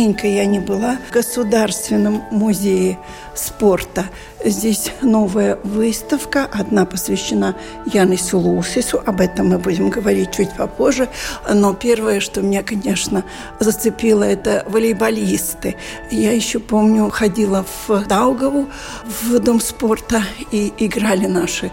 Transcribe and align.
Давненько 0.00 0.26
я 0.26 0.46
не 0.46 0.60
была 0.60 0.96
в 1.10 1.12
Государственном 1.12 2.22
музее 2.30 2.98
спорта. 3.34 4.06
Здесь 4.42 4.92
новая 5.02 5.58
выставка. 5.62 6.48
Одна 6.50 6.86
посвящена 6.86 7.54
Янису 7.84 8.38
Лусису. 8.38 9.02
Об 9.04 9.20
этом 9.20 9.50
мы 9.50 9.58
будем 9.58 9.90
говорить 9.90 10.34
чуть 10.34 10.56
попозже. 10.56 11.10
Но 11.52 11.74
первое, 11.74 12.20
что 12.20 12.40
меня, 12.40 12.62
конечно, 12.62 13.24
зацепило, 13.58 14.24
это 14.24 14.64
волейболисты. 14.68 15.76
Я 16.10 16.32
еще 16.32 16.60
помню, 16.60 17.10
ходила 17.10 17.66
в 17.86 18.06
Даугаву, 18.06 18.70
в 19.04 19.38
Дом 19.38 19.60
спорта, 19.60 20.22
и 20.50 20.72
играли 20.78 21.26
наши 21.26 21.70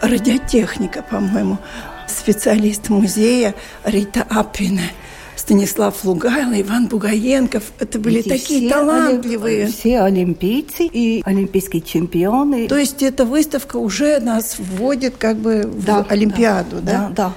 радиотехника, 0.00 1.02
по-моему, 1.02 1.58
специалист 2.06 2.88
музея 2.88 3.52
Рита 3.84 4.24
Апина– 4.30 4.82
Станислав 5.44 6.02
Лугайло, 6.04 6.58
Иван 6.58 6.86
Бугаенков. 6.86 7.64
Это 7.78 7.98
были 7.98 8.20
Эти 8.20 8.30
такие 8.30 8.60
все 8.60 8.70
талантливые. 8.70 9.66
Все 9.66 10.00
олимпийцы 10.00 10.86
и 10.86 11.20
олимпийские 11.22 11.82
чемпионы. 11.82 12.66
То 12.66 12.78
есть 12.78 13.02
эта 13.02 13.26
выставка 13.26 13.76
уже 13.76 14.20
нас 14.20 14.56
вводит 14.58 15.18
как 15.18 15.36
бы 15.36 15.70
да, 15.86 16.02
в 16.02 16.10
Олимпиаду, 16.10 16.76
да? 16.80 17.10
Да, 17.10 17.12
да. 17.14 17.32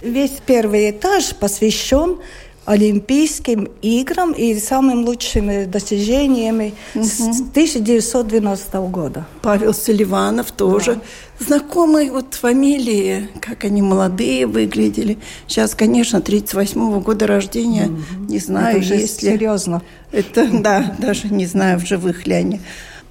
Весь 0.00 0.40
первый 0.46 0.92
этаж 0.92 1.34
посвящен 1.34 2.16
Олимпийским 2.64 3.68
играм 3.82 4.32
и 4.32 4.54
самыми 4.58 5.04
лучшими 5.04 5.64
достижениями 5.64 6.74
угу. 6.94 7.04
с 7.04 7.20
1912 7.20 8.74
года. 8.74 9.26
Павел 9.42 9.74
Селиванов 9.74 10.52
тоже. 10.52 10.94
Да. 10.94 11.44
Знакомые 11.44 12.12
вот 12.12 12.34
фамилии, 12.34 13.28
как 13.40 13.64
они 13.64 13.82
молодые 13.82 14.46
выглядели. 14.46 15.18
Сейчас, 15.48 15.74
конечно, 15.74 16.18
38-го 16.18 17.00
года 17.00 17.26
рождения, 17.26 17.86
угу. 17.86 18.26
не 18.28 18.38
знаю, 18.38 18.78
Это 18.78 18.94
есть 18.94 19.22
ли... 19.22 19.30
серьезно. 19.30 19.82
Это, 20.12 20.46
да, 20.52 20.94
даже 20.98 21.28
не 21.28 21.46
знаю, 21.46 21.80
в 21.80 21.86
живых 21.86 22.26
ли 22.26 22.34
они 22.34 22.60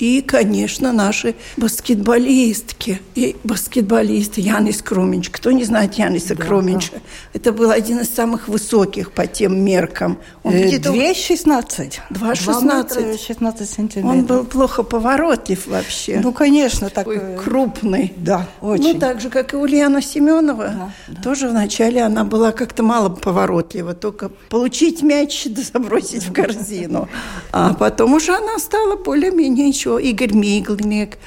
и, 0.01 0.21
конечно, 0.21 0.91
наши 0.91 1.35
баскетболистки. 1.57 2.99
И 3.13 3.35
баскетболисты 3.43 4.41
Янис 4.41 4.81
Круминч. 4.81 5.29
Кто 5.29 5.51
не 5.51 5.63
знает 5.63 5.93
Яниса 5.93 6.35
да, 6.35 6.43
Круминча? 6.43 6.93
Да. 6.93 6.99
Это 7.33 7.51
был 7.51 7.69
один 7.69 7.99
из 7.99 8.09
самых 8.09 8.47
высоких 8.47 9.11
по 9.11 9.27
тем 9.27 9.63
меркам. 9.63 10.17
Он 10.41 10.53
э, 10.53 10.79
2,16. 10.79 11.99
2,16. 12.09 13.27
16 13.27 13.69
сантиметров. 13.69 14.11
Он 14.11 14.25
был 14.25 14.43
плохо 14.43 14.81
поворотлив 14.81 15.67
вообще. 15.67 16.19
Ну, 16.23 16.33
конечно. 16.33 16.89
Такой 16.89 17.19
так... 17.19 17.43
крупный. 17.43 18.11
Да, 18.17 18.47
очень. 18.59 18.93
Ну, 18.93 18.99
так 18.99 19.21
же, 19.21 19.29
как 19.29 19.53
и 19.53 19.55
Ульяна 19.55 20.01
Семенова. 20.01 20.67
Да, 20.67 20.93
да. 21.09 21.21
Тоже 21.21 21.47
вначале 21.47 22.01
она 22.01 22.23
была 22.23 22.53
как-то 22.53 22.81
мало 22.81 23.09
поворотлива. 23.09 23.93
Только 23.93 24.29
получить 24.49 25.03
мяч 25.03 25.45
да 25.45 25.61
забросить 25.61 26.23
в 26.23 26.33
корзину. 26.33 27.07
А 27.51 27.75
потом 27.75 28.15
уже 28.15 28.33
она 28.35 28.57
стала 28.57 28.95
более-менее 28.95 29.67
еще 29.67 29.90
еще 29.97 30.09
Игорь 30.09 30.33
Миглинек. 30.33 31.17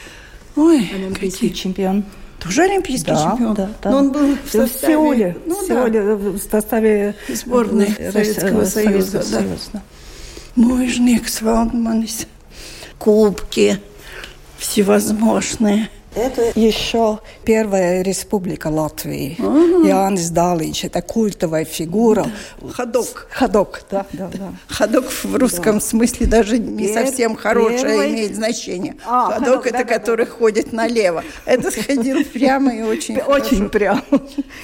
Ой, 0.56 0.90
Олимпийский 0.94 1.48
какие... 1.48 1.62
чемпион. 1.62 2.04
Тоже 2.38 2.62
олимпийский 2.64 3.10
да, 3.10 3.30
чемпион. 3.30 3.54
Да, 3.54 3.70
да. 3.82 3.90
Но 3.90 3.96
он 3.98 4.12
был 4.12 4.36
в, 4.36 4.50
составе, 4.50 4.66
в 4.66 4.72
Сеуле, 4.72 5.36
ну, 5.46 5.62
в, 5.62 5.66
Сеуле 5.66 6.02
да. 6.02 6.14
в 6.14 6.38
составе 6.38 7.14
сборной 7.28 7.88
Советского 7.88 8.64
Союза. 8.64 9.22
Советского 9.22 9.22
да. 9.22 9.28
Союза. 9.28 9.82
Мужник 10.54 11.22
Валдманис. 11.40 12.26
Кубки 12.98 13.80
всевозможные. 14.58 15.88
Это 16.14 16.52
еще 16.54 17.18
первая 17.44 18.02
республика 18.02 18.68
Латвии. 18.68 19.36
Ага. 19.38 19.88
Янис 19.88 20.30
Далич, 20.30 20.84
это 20.84 21.02
культовая 21.02 21.64
фигура. 21.64 22.26
Да. 22.60 22.68
Ходок. 22.72 23.26
Ходок, 23.30 23.82
да, 23.90 24.06
да, 24.12 24.30
да. 24.32 24.52
Ходок 24.68 25.06
в 25.06 25.34
русском 25.36 25.74
да. 25.74 25.80
смысле 25.80 26.26
даже 26.26 26.58
не 26.58 26.86
Пер... 26.86 27.06
совсем 27.06 27.34
хорошее 27.34 27.82
первый... 27.82 28.10
имеет 28.10 28.36
значение. 28.36 28.96
А, 29.04 29.32
ходок, 29.32 29.46
ходок 29.46 29.66
это 29.66 29.78
да, 29.78 29.84
который 29.84 30.26
да, 30.26 30.32
ходит 30.32 30.72
налево. 30.72 31.24
Это 31.46 31.70
сходил 31.70 32.24
прямо 32.24 32.74
и 32.74 32.82
очень 32.82 33.18
Очень 33.26 33.68
прямо. 33.68 34.02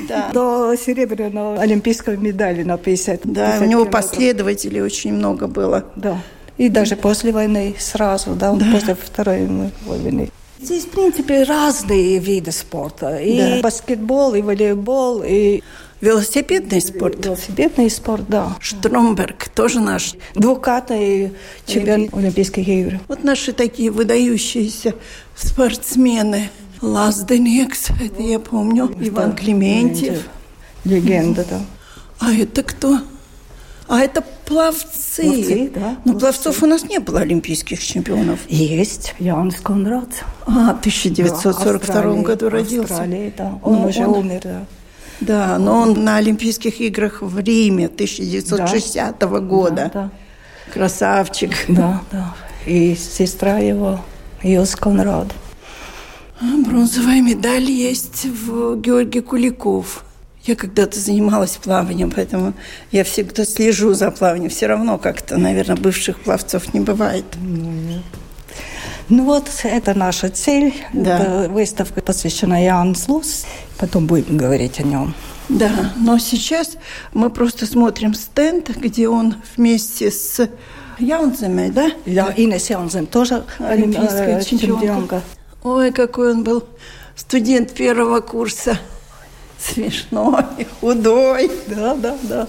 Да. 0.08 0.30
До 0.32 0.76
серебряного 0.76 1.60
олимпийского 1.60 2.14
медали 2.16 2.62
на 2.62 2.78
50 2.78 3.20
Да, 3.24 3.58
у 3.60 3.64
него 3.64 3.86
последователей 3.86 4.82
очень 4.82 5.14
много 5.14 5.48
было. 5.48 5.84
Да. 5.96 6.18
И 6.58 6.68
даже 6.68 6.94
после 6.94 7.32
войны 7.32 7.74
сразу, 7.78 8.34
да, 8.34 8.52
да. 8.52 8.66
после 8.72 8.94
Второй 8.94 9.48
войны. 9.86 10.30
Здесь, 10.62 10.84
в 10.84 10.90
принципе, 10.90 11.42
разные 11.44 12.18
виды 12.18 12.52
спорта. 12.52 13.16
И 13.16 13.38
да. 13.38 13.60
баскетбол, 13.62 14.34
и 14.34 14.42
волейбол, 14.42 15.22
и 15.24 15.62
Велосипедный 16.00 16.80
спорт. 16.80 17.22
Велосипедный 17.24 17.90
спорт, 17.90 18.24
да. 18.26 18.56
Штромберг 18.60 19.50
тоже 19.50 19.80
наш. 19.80 20.14
Двукратный 20.34 21.32
чемпион 21.66 22.08
Олимпийских 22.12 22.66
игр. 22.66 23.00
Вот 23.06 23.22
наши 23.22 23.52
такие 23.52 23.90
выдающиеся 23.90 24.94
спортсмены. 25.36 26.50
Лазденекс, 26.80 27.90
это 28.00 28.22
я 28.22 28.38
помню. 28.38 28.90
Иван 28.98 29.36
Клементьев. 29.36 30.26
Легенда, 30.84 31.44
да. 31.48 31.60
А 32.18 32.32
это 32.32 32.62
кто? 32.62 33.00
А 33.90 33.98
это 33.98 34.22
пловцы. 34.46 35.22
Пловцы, 35.22 35.70
да. 35.74 35.96
Но 36.04 36.16
пловцов 36.16 36.62
у 36.62 36.66
нас 36.66 36.84
не 36.84 37.00
было 37.00 37.22
олимпийских 37.22 37.82
чемпионов. 37.82 38.38
Есть. 38.48 39.14
Янис 39.18 39.56
Конрад. 39.56 40.08
А, 40.46 40.74
в 40.74 40.78
1942 40.78 42.02
да, 42.02 42.22
году 42.22 42.48
родился. 42.50 42.94
Австралии, 42.94 43.34
да. 43.36 43.58
Он 43.64 43.74
но 43.74 43.88
уже 43.88 44.06
он, 44.06 44.18
умер, 44.20 44.40
да. 44.44 44.66
Да, 45.20 45.58
но 45.58 45.80
он 45.80 46.04
на 46.04 46.18
Олимпийских 46.18 46.80
играх 46.80 47.20
в 47.20 47.40
Риме 47.40 47.86
1960 47.86 49.18
да. 49.18 49.26
года. 49.26 49.74
Да, 49.74 49.90
да. 49.92 50.10
Красавчик. 50.72 51.50
Да, 51.66 52.00
да. 52.12 52.36
И 52.66 52.94
сестра 52.94 53.58
его, 53.58 53.98
Йос 54.44 54.76
Конрад. 54.76 55.26
А, 56.40 56.44
бронзовая 56.64 57.20
медаль 57.22 57.68
есть 57.68 58.24
в 58.24 58.76
Георгии 58.76 59.18
Куликов. 59.18 60.04
Я 60.46 60.56
когда-то 60.56 60.98
занималась 60.98 61.56
плаванием, 61.56 62.10
поэтому 62.10 62.54
я 62.92 63.04
всегда 63.04 63.44
слежу 63.44 63.92
за 63.92 64.10
плаванием. 64.10 64.50
Все 64.50 64.66
равно 64.66 64.96
как-то, 64.98 65.36
наверное, 65.36 65.76
бывших 65.76 66.20
пловцов 66.20 66.72
не 66.72 66.80
бывает. 66.80 67.24
Ну 69.10 69.24
вот, 69.24 69.48
это 69.64 69.92
наша 69.94 70.30
цель. 70.30 70.72
Да. 70.92 71.18
Это 71.18 71.48
выставка 71.50 72.00
посвящена 72.00 72.64
Ян 72.64 72.94
Слус. 72.94 73.44
Потом 73.76 74.06
будем 74.06 74.36
говорить 74.36 74.80
о 74.80 74.84
нем. 74.84 75.14
Да, 75.48 75.92
но 75.96 76.16
сейчас 76.18 76.76
мы 77.12 77.28
просто 77.28 77.66
смотрим 77.66 78.14
стенд, 78.14 78.70
где 78.70 79.08
он 79.08 79.34
вместе 79.56 80.10
с 80.10 80.48
Яунземе, 81.00 81.70
да? 81.70 81.90
Да, 82.06 82.32
Инес 82.36 82.70
Яунзем 82.70 83.06
тоже 83.06 83.44
олимпийская 83.58 84.38
э, 84.38 84.44
чемпионка. 84.44 85.22
Ой, 85.64 85.90
какой 85.90 86.32
он 86.32 86.44
был 86.44 86.64
студент 87.16 87.72
первого 87.72 88.20
курса 88.20 88.78
смешной, 89.60 90.44
худой. 90.80 91.50
Да, 91.68 91.94
да, 91.94 92.16
да. 92.22 92.48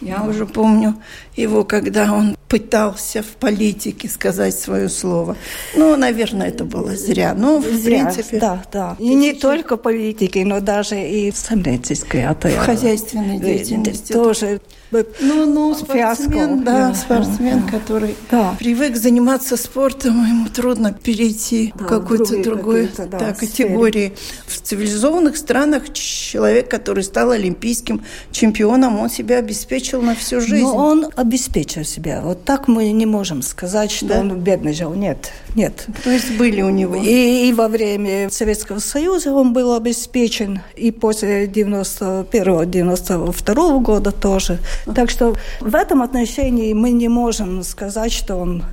Я 0.00 0.22
уже 0.22 0.46
помню 0.46 0.94
его, 1.36 1.64
когда 1.64 2.12
он 2.12 2.36
пытался 2.48 3.22
в 3.22 3.36
политике 3.38 4.08
сказать 4.08 4.58
свое 4.58 4.88
слово. 4.88 5.36
Ну, 5.76 5.94
наверное, 5.96 6.48
это 6.48 6.64
было 6.64 6.96
зря. 6.96 7.34
Но, 7.34 7.58
в 7.58 7.66
зря, 7.66 8.06
принципе... 8.06 8.40
Да, 8.40 8.64
да. 8.72 8.96
И 8.98 9.14
не 9.14 9.34
только 9.34 9.76
политики, 9.76 10.38
но 10.38 10.60
даже 10.60 11.00
и 11.00 11.30
в 11.30 11.46
коммерческой, 11.46 12.26
в 12.26 12.56
хозяйственной 12.56 13.36
э, 13.36 13.40
деятельности. 13.40 14.12
Тоже 14.12 14.60
ну, 14.90 15.46
ну, 15.46 15.74
спортсмен, 15.74 16.64
да, 16.64 16.88
да, 16.88 16.94
спортсмен, 16.94 17.66
да, 17.66 17.78
который 17.78 18.16
да. 18.30 18.54
привык 18.58 18.96
заниматься 18.96 19.56
спортом, 19.56 20.24
ему 20.26 20.48
трудно 20.48 20.92
перейти 20.92 21.72
да, 21.74 21.84
в 21.84 21.88
какую-то 21.88 22.42
другую 22.42 22.88
да, 22.96 23.06
да, 23.06 23.32
категории. 23.32 24.14
В 24.46 24.60
цивилизованных 24.60 25.36
странах 25.36 25.92
человек, 25.92 26.70
который 26.70 27.04
стал 27.04 27.30
олимпийским 27.30 28.02
чемпионом, 28.32 28.98
он 28.98 29.10
себя 29.10 29.38
обеспечил 29.38 29.70
обеспечил 29.70 30.02
на 30.02 30.14
всю 30.14 30.40
жизнь. 30.40 30.62
Но 30.62 30.76
он 30.76 31.08
обеспечил 31.16 31.84
себя. 31.84 32.20
Вот 32.22 32.44
так 32.44 32.68
мы 32.68 32.92
не 32.92 33.06
можем 33.06 33.42
сказать, 33.42 33.90
что 33.90 34.06
да? 34.06 34.20
он 34.20 34.38
бедный 34.40 34.72
жил. 34.72 34.94
Нет, 34.94 35.32
нет. 35.54 35.86
То 36.04 36.10
есть 36.10 36.36
были 36.36 36.62
у 36.62 36.70
него? 36.70 36.96
И, 36.96 37.48
и 37.48 37.52
во 37.52 37.66
время 37.68 38.30
Советского 38.30 38.78
Союза 38.78 39.32
он 39.32 39.52
был 39.52 39.74
обеспечен, 39.74 40.60
и 40.76 40.90
после 40.90 41.44
91-92 41.46 43.80
года 43.80 44.12
тоже. 44.12 44.58
Так 44.94 45.10
что 45.10 45.34
в 45.60 45.74
этом 45.74 46.02
отношении 46.02 46.72
мы 46.72 46.90
не 46.90 47.08
можем 47.08 47.62
сказать, 47.62 48.12
что 48.12 48.36
он 48.36 48.64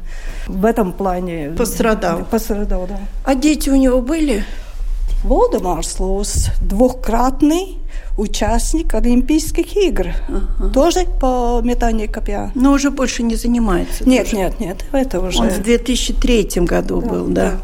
в 0.47 0.65
этом 0.65 0.93
плане 0.93 1.51
пострадал. 1.57 2.25
Пострадал, 2.25 2.87
да. 2.87 2.99
А 3.23 3.35
дети 3.35 3.69
у 3.69 3.75
него 3.75 4.01
были? 4.01 4.43
Волдемарс 5.23 5.99
Лоус 5.99 6.49
двухкратный 6.61 7.77
участник 8.17 8.93
Олимпийских 8.93 9.75
игр. 9.75 10.07
Ага. 10.27 10.69
Тоже 10.73 11.05
по 11.19 11.61
метанию 11.63 12.11
копья. 12.11 12.51
Но 12.55 12.71
уже 12.73 12.91
больше 12.91 13.23
не 13.23 13.35
занимается. 13.35 14.07
Нет, 14.07 14.25
тоже. 14.25 14.37
нет, 14.37 14.59
нет. 14.59 14.85
Это 14.91 15.19
уже... 15.19 15.39
Он 15.39 15.49
в 15.49 15.61
2003 15.61 16.49
году 16.61 17.01
да, 17.01 17.07
был, 17.07 17.25
да. 17.27 17.51
да. 17.51 17.59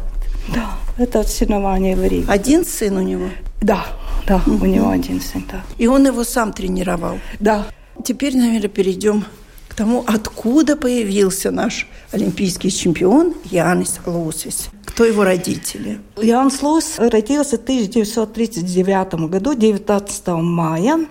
Да, 0.54 0.70
это 0.98 1.22
соревнование 1.22 1.96
в 1.96 2.04
Риге. 2.04 2.26
Один 2.28 2.64
сын 2.64 2.96
у 2.96 3.00
него? 3.00 3.28
Да, 3.60 3.86
да, 4.26 4.36
угу. 4.46 4.64
у 4.64 4.66
него 4.66 4.90
один 4.90 5.20
сын, 5.20 5.44
да. 5.50 5.62
И 5.78 5.86
он 5.86 6.06
его 6.06 6.24
сам 6.24 6.52
тренировал? 6.52 7.18
Да. 7.40 7.64
Теперь, 8.02 8.36
наверное, 8.36 8.68
перейдем 8.68 9.24
к 9.68 9.74
тому, 9.74 10.04
откуда 10.06 10.76
появился 10.76 11.50
наш 11.50 11.88
олимпийский 12.12 12.70
чемпион 12.70 13.34
Янис 13.50 14.00
Лусис. 14.06 14.68
Кто 14.84 15.04
его 15.04 15.24
родители? 15.24 15.98
Янс 16.20 16.62
Лус 16.62 16.98
родился 16.98 17.58
в 17.58 17.62
1939 17.62 19.14
году, 19.28 19.54
19 19.54 20.26
мая 20.28 21.06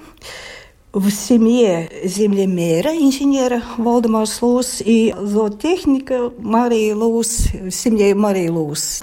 в 0.93 1.09
семье 1.09 1.89
землемера, 2.03 2.91
инженера 2.91 3.63
Валдемарс 3.77 4.41
Лус 4.41 4.81
и 4.85 5.13
зоотехника 5.19 6.31
Марии 6.37 6.91
Лус, 6.91 7.47
в 7.51 7.71
семье 7.71 8.13
Марии 8.13 8.47
Лус. 8.47 9.01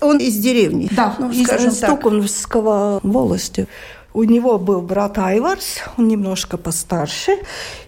Он 0.00 0.18
из 0.18 0.36
деревни? 0.36 0.88
Да, 0.90 1.14
ну, 1.18 1.30
из 1.30 1.76
Стокунского 1.76 2.98
волости. 3.04 3.68
У 4.14 4.24
него 4.24 4.58
был 4.58 4.82
брат 4.82 5.16
Айварс, 5.18 5.78
он 5.96 6.08
немножко 6.08 6.58
постарше, 6.58 7.38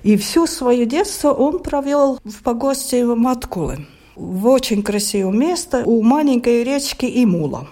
и 0.02 0.16
всю 0.16 0.46
свое 0.46 0.86
детство 0.86 1.32
он 1.32 1.58
провел 1.58 2.18
в 2.24 2.42
погосте 2.42 3.04
Маткулы, 3.04 3.86
в 4.16 4.46
очень 4.46 4.82
красивое 4.82 5.32
место 5.32 5.82
у 5.84 6.02
маленькой 6.02 6.64
речки 6.64 7.04
Имула 7.22 7.68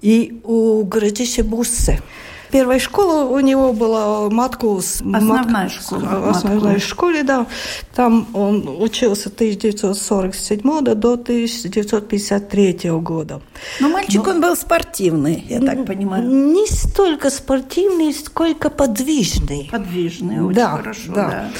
и 0.00 0.40
у 0.44 0.82
городища 0.82 1.44
Буссе. 1.44 2.00
Первая 2.50 2.80
школа 2.80 3.24
у 3.24 3.38
него 3.40 3.72
была 3.72 4.28
Маткус. 4.28 5.00
Основная 5.00 5.44
Мат... 5.44 5.72
школа. 5.72 6.30
Основная 6.30 6.78
школе, 6.78 7.22
да. 7.22 7.46
Там 7.94 8.26
он 8.34 8.68
учился 8.80 9.28
с 9.28 9.32
1947 9.32 10.60
до 10.94 11.12
1953 11.12 12.90
года. 13.00 13.40
Но 13.78 13.88
мальчик 13.88 14.24
Но... 14.24 14.32
он 14.32 14.40
был 14.40 14.56
спортивный, 14.56 15.44
я 15.48 15.60
так 15.60 15.86
понимаю. 15.86 16.28
Не 16.28 16.66
столько 16.66 17.30
спортивный, 17.30 18.12
сколько 18.12 18.70
подвижный. 18.70 19.68
Подвижный, 19.70 20.42
очень 20.42 20.56
да, 20.56 20.76
хорошо, 20.76 21.12
да. 21.14 21.28
да. 21.28 21.50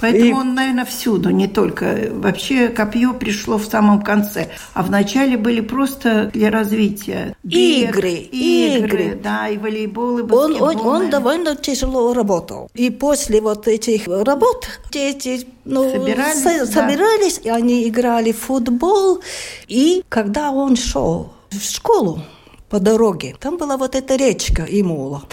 Поэтому 0.00 0.24
И... 0.24 0.32
он, 0.32 0.54
наверное, 0.54 0.84
всюду, 0.84 1.30
не 1.30 1.46
только. 1.46 2.08
Вообще 2.12 2.68
копье 2.68 3.12
пришло 3.14 3.58
в 3.58 3.66
самом 3.66 4.02
конце, 4.02 4.48
а 4.74 4.82
вначале 4.82 5.36
были 5.36 5.60
просто 5.60 6.30
для 6.32 6.50
развития. 6.50 7.36
Игры, 7.44 8.12
игры, 8.12 8.78
игры. 8.78 9.20
Да, 9.22 9.48
и 9.48 9.58
волейбол, 9.58 10.18
и 10.18 10.22
баскетбол 10.22 10.39
он, 10.40 10.62
он, 10.62 10.80
он 10.80 11.10
довольно 11.10 11.56
тяжело 11.56 12.12
работал. 12.12 12.70
И 12.74 12.90
после 12.90 13.40
вот 13.40 13.68
этих 13.68 14.06
работ 14.06 14.66
дети 14.90 15.46
ну, 15.64 15.90
собирались, 15.90 16.42
со, 16.42 16.58
да. 16.58 16.66
собирались, 16.66 17.40
и 17.42 17.48
они 17.48 17.88
играли 17.88 18.32
в 18.32 18.38
футбол. 18.38 19.20
И 19.68 20.02
когда 20.08 20.50
он 20.50 20.76
шел 20.76 21.32
в 21.50 21.62
школу, 21.62 22.20
по 22.70 22.78
дороге. 22.78 23.34
Там 23.40 23.58
была 23.58 23.76
вот 23.76 23.96
эта 23.96 24.14
речка 24.14 24.64
Имула. 24.68 25.24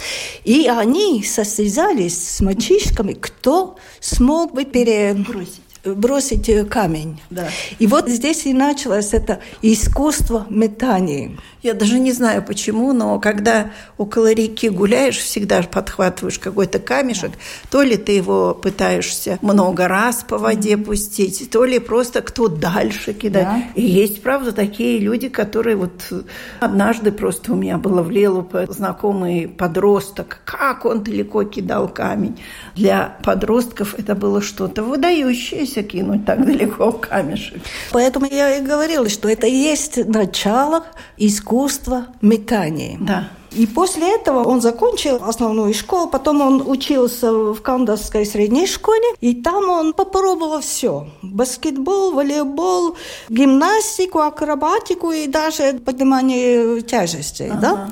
И 0.43 0.67
они 0.67 1.23
состязались 1.23 2.17
с 2.17 2.41
мальчишками, 2.41 3.13
кто 3.13 3.75
смог 3.99 4.53
бы 4.53 4.65
перебросить 4.65 5.61
бросить 5.95 6.49
камень. 6.69 7.19
Да. 7.29 7.47
И 7.79 7.87
вот 7.87 8.09
здесь 8.09 8.45
и 8.45 8.53
началось 8.53 9.13
это 9.13 9.39
искусство 9.61 10.45
метания. 10.49 11.31
Я 11.63 11.73
даже 11.73 11.99
не 11.99 12.11
знаю 12.11 12.43
почему, 12.43 12.93
но 12.93 13.19
когда 13.19 13.71
около 13.97 14.31
реки 14.31 14.69
гуляешь, 14.69 15.17
всегда 15.17 15.61
подхватываешь 15.63 16.39
какой-то 16.39 16.79
камешек, 16.79 17.31
да. 17.31 17.37
то 17.69 17.81
ли 17.81 17.97
ты 17.97 18.13
его 18.13 18.53
пытаешься 18.53 19.37
много 19.41 19.87
раз 19.87 20.23
по 20.27 20.37
воде 20.37 20.77
пустить, 20.77 21.49
то 21.49 21.65
ли 21.65 21.79
просто 21.79 22.21
кто 22.21 22.47
дальше 22.47 23.13
кидать. 23.13 23.43
Да. 23.43 23.63
И 23.75 23.81
есть, 23.81 24.21
правда, 24.21 24.51
такие 24.51 24.99
люди, 24.99 25.29
которые 25.29 25.75
вот 25.75 26.13
однажды 26.59 27.11
просто 27.11 27.53
у 27.53 27.55
меня 27.55 27.77
было 27.77 28.01
в 28.01 28.11
Лелупе 28.11 28.67
знакомый 28.69 29.47
подросток, 29.47 30.39
как 30.45 30.85
он 30.85 31.03
далеко 31.03 31.43
кидал 31.43 31.87
камень. 31.87 32.39
Для 32.75 33.17
подростков 33.23 33.95
это 33.97 34.15
было 34.15 34.41
что-то 34.41 34.83
выдающееся 34.83 35.76
кинуть 35.83 36.25
так 36.25 36.45
далеко 36.45 36.91
камешек. 36.91 37.61
Поэтому 37.91 38.27
я 38.27 38.57
и 38.57 38.61
говорила, 38.61 39.09
что 39.09 39.29
это 39.29 39.47
и 39.47 39.55
есть 39.55 40.05
начало 40.07 40.85
искусства 41.17 42.07
метания. 42.21 42.97
Да. 42.99 43.29
И 43.51 43.65
после 43.65 44.13
этого 44.15 44.43
он 44.43 44.61
закончил 44.61 45.19
основную 45.23 45.73
школу, 45.73 46.07
потом 46.07 46.41
он 46.41 46.63
учился 46.69 47.31
в 47.31 47.61
Кандасской 47.61 48.25
средней 48.25 48.67
школе, 48.67 49.07
и 49.21 49.33
там 49.33 49.69
он 49.69 49.93
попробовал 49.93 50.61
все. 50.61 51.07
Баскетбол, 51.21 52.13
волейбол, 52.13 52.97
гимнастику, 53.29 54.19
акробатику 54.19 55.11
и 55.11 55.27
даже 55.27 55.79
поднимание 55.83 56.81
тяжестей. 56.81 57.49
Ага. 57.49 57.59
Да? 57.61 57.89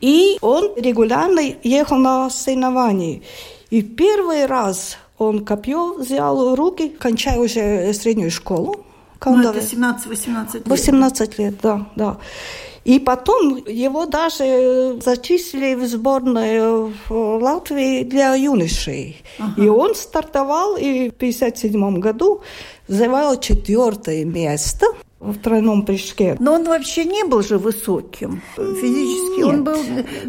И 0.00 0.38
он 0.40 0.72
регулярно 0.76 1.40
ехал 1.62 1.98
на 1.98 2.30
соревнования. 2.30 3.22
И 3.70 3.82
первый 3.82 4.46
раз 4.46 4.96
он 5.18 5.44
копье 5.44 5.94
взял 5.94 6.50
в 6.50 6.54
руки, 6.54 6.88
кончая 6.88 7.38
уже 7.38 7.92
среднюю 7.94 8.30
школу. 8.30 8.84
Ну, 9.24 9.40
это 9.40 9.58
17-18 9.58 10.54
лет. 10.54 10.68
18 10.68 11.38
лет, 11.38 11.54
да, 11.62 11.86
да. 11.96 12.18
И 12.84 13.00
потом 13.00 13.56
его 13.66 14.06
даже 14.06 15.00
зачислили 15.02 15.74
в 15.74 15.86
сборную 15.88 16.94
Латвии 17.08 18.04
для 18.04 18.34
юношей. 18.34 19.22
Ага. 19.40 19.60
И 19.60 19.68
он 19.68 19.94
стартовал 19.96 20.76
и 20.76 21.10
в 21.10 21.14
1957 21.16 21.98
году 21.98 22.42
завоевал 22.86 23.40
четвертое 23.40 24.24
место 24.24 24.86
в 25.18 25.38
тройном 25.38 25.84
прыжке. 25.84 26.36
Но 26.40 26.54
он 26.54 26.64
вообще 26.64 27.04
не 27.04 27.24
был 27.24 27.42
же 27.42 27.56
высоким. 27.56 28.42
Физически 28.56 29.40
Нет. 29.40 29.48
он 29.48 29.64
был... 29.64 29.76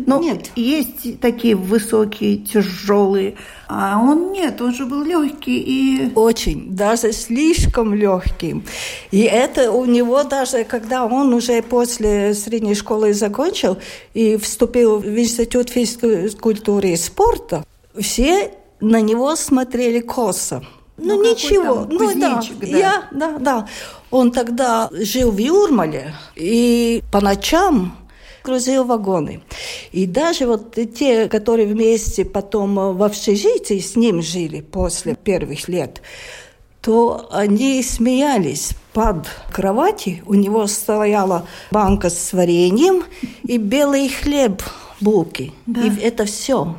Но 0.05 0.19
Нет. 0.19 0.51
есть 0.55 1.19
такие 1.19 1.55
высокие, 1.55 2.37
тяжелые. 2.37 3.35
А 3.67 3.99
он 4.01 4.31
нет, 4.31 4.61
он 4.61 4.73
же 4.73 4.85
был 4.85 5.03
легкий 5.03 5.59
и... 5.59 6.11
Очень, 6.15 6.73
даже 6.73 7.11
слишком 7.11 7.93
легким. 7.93 8.63
И 9.11 9.21
это 9.21 9.71
у 9.71 9.83
него 9.85 10.23
даже, 10.23 10.63
когда 10.63 11.05
он 11.05 11.33
уже 11.33 11.61
после 11.61 12.33
средней 12.33 12.75
школы 12.75 13.13
закончил 13.13 13.77
и 14.13 14.37
вступил 14.37 14.99
в 14.99 15.19
Институт 15.19 15.69
физкультуры 15.69 16.91
и 16.91 16.95
спорта, 16.95 17.65
все 17.99 18.51
на 18.79 19.01
него 19.01 19.35
смотрели 19.35 19.99
косо. 19.99 20.63
Ну, 21.07 21.23
ну 21.23 21.31
ничего, 21.31 21.87
ну 21.89 22.19
да, 22.19 22.41
да, 22.59 22.67
я, 22.67 23.03
да, 23.11 23.37
да. 23.39 23.67
Он 24.11 24.31
тогда 24.31 24.89
жил 24.91 25.31
в 25.31 25.37
Юрмале, 25.37 26.13
и 26.35 27.03
по 27.11 27.21
ночам 27.21 27.95
грузил 28.43 28.85
вагоны. 28.85 29.41
И 29.91 30.05
даже 30.05 30.47
вот 30.47 30.75
те, 30.95 31.27
которые 31.27 31.67
вместе 31.67 32.23
потом 32.23 32.95
в 32.95 33.03
общежитии 33.03 33.79
с 33.79 33.95
ним 33.95 34.21
жили 34.21 34.61
после 34.61 35.15
первых 35.15 35.67
лет, 35.67 36.01
то 36.81 37.27
они 37.31 37.83
смеялись. 37.83 38.71
Под 38.93 39.27
кровати 39.51 40.23
у 40.25 40.33
него 40.33 40.65
стояла 40.67 41.45
банка 41.71 42.09
с 42.09 42.33
вареньем 42.33 43.03
и 43.43 43.57
белый 43.57 44.09
хлеб 44.09 44.63
булки. 44.99 45.53
Да. 45.65 45.81
И 45.81 45.99
это 45.99 46.25
все. 46.25 46.75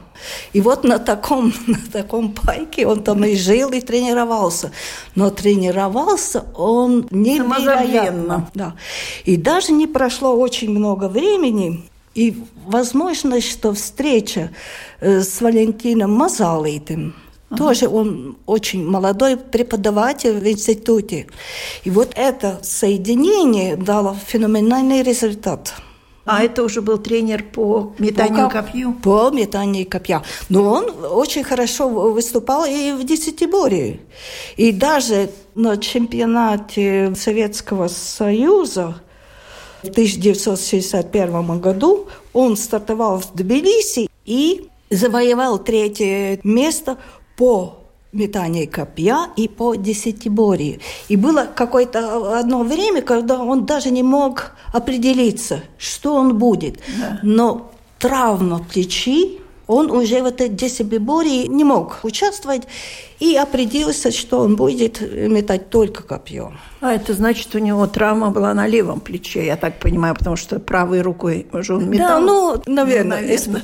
И 0.52 0.60
вот 0.60 0.84
на 0.84 0.98
таком, 0.98 1.52
на 1.66 1.78
таком 1.92 2.32
пайке 2.32 2.86
он 2.86 3.02
там 3.02 3.24
и 3.24 3.36
жил, 3.36 3.70
и 3.70 3.80
тренировался. 3.80 4.70
Но 5.14 5.30
тренировался 5.30 6.44
он 6.56 7.06
невероятно. 7.10 8.50
Да. 8.54 8.74
И 9.24 9.36
даже 9.36 9.72
не 9.72 9.86
прошло 9.86 10.34
очень 10.34 10.70
много 10.70 11.08
времени, 11.08 11.88
и 12.14 12.36
возможно, 12.66 13.40
что 13.40 13.72
встреча 13.72 14.50
э, 15.00 15.20
с 15.20 15.40
Валентином 15.40 16.12
Мазалитым, 16.12 17.14
Ага. 17.50 17.56
Тоже 17.56 17.88
он 17.88 18.36
очень 18.46 18.86
молодой 18.86 19.36
преподаватель 19.36 20.38
в 20.38 20.46
институте. 20.46 21.26
И 21.84 21.90
вот 21.90 22.12
это 22.14 22.58
соединение 22.62 23.76
дало 23.76 24.14
феноменальный 24.26 25.02
результат. 25.02 25.74
А 26.30 26.42
это 26.42 26.62
уже 26.62 26.82
был 26.82 26.98
тренер 26.98 27.42
по 27.42 27.94
метанию 27.98 28.50
по, 28.50 28.50
копью? 28.50 28.92
По 29.02 29.30
метанию 29.30 29.88
копья. 29.88 30.22
Но 30.50 30.70
он 30.70 30.90
очень 31.10 31.42
хорошо 31.42 31.88
выступал 31.88 32.66
и 32.66 32.92
в 32.92 33.02
десятиборье. 33.04 34.00
И 34.58 34.72
даже 34.72 35.30
на 35.54 35.78
чемпионате 35.78 37.14
Советского 37.16 37.88
Союза 37.88 39.00
в 39.82 39.88
1961 39.88 41.60
году 41.60 42.08
он 42.34 42.58
стартовал 42.58 43.20
в 43.20 43.32
Тбилиси 43.32 44.10
и 44.26 44.68
завоевал 44.90 45.58
третье 45.58 46.40
место 46.44 46.98
по 47.38 47.77
метание 48.12 48.66
копья 48.66 49.28
и 49.36 49.48
по 49.48 49.74
десятиборью. 49.74 50.80
И 51.08 51.16
было 51.16 51.46
какое-то 51.54 52.38
одно 52.38 52.62
время, 52.62 53.02
когда 53.02 53.38
он 53.38 53.66
даже 53.66 53.90
не 53.90 54.02
мог 54.02 54.52
определиться, 54.72 55.62
что 55.76 56.14
он 56.14 56.38
будет. 56.38 56.78
Да. 56.98 57.20
Но 57.22 57.70
травма 57.98 58.64
плечи, 58.64 59.40
он 59.66 59.90
уже 59.90 60.22
в 60.22 60.26
этой 60.26 60.48
десятиборье 60.48 61.46
не 61.46 61.62
мог 61.62 61.98
участвовать 62.02 62.62
и 63.20 63.36
определился, 63.36 64.10
что 64.10 64.40
он 64.40 64.56
будет 64.56 65.00
метать 65.00 65.68
только 65.68 66.02
копье. 66.02 66.52
А 66.80 66.94
это 66.94 67.12
значит, 67.12 67.54
у 67.54 67.58
него 67.58 67.86
травма 67.86 68.30
была 68.30 68.54
на 68.54 68.66
левом 68.66 69.00
плече, 69.00 69.44
я 69.44 69.56
так 69.56 69.78
понимаю, 69.78 70.14
потому 70.14 70.36
что 70.36 70.58
правой 70.58 71.02
рукой 71.02 71.46
уже 71.52 71.74
он 71.74 71.90
метал. 71.90 72.20
Да, 72.20 72.20
ну, 72.20 72.62
наверное. 72.66 73.20
Ну, 73.20 73.26
наверное. 73.26 73.62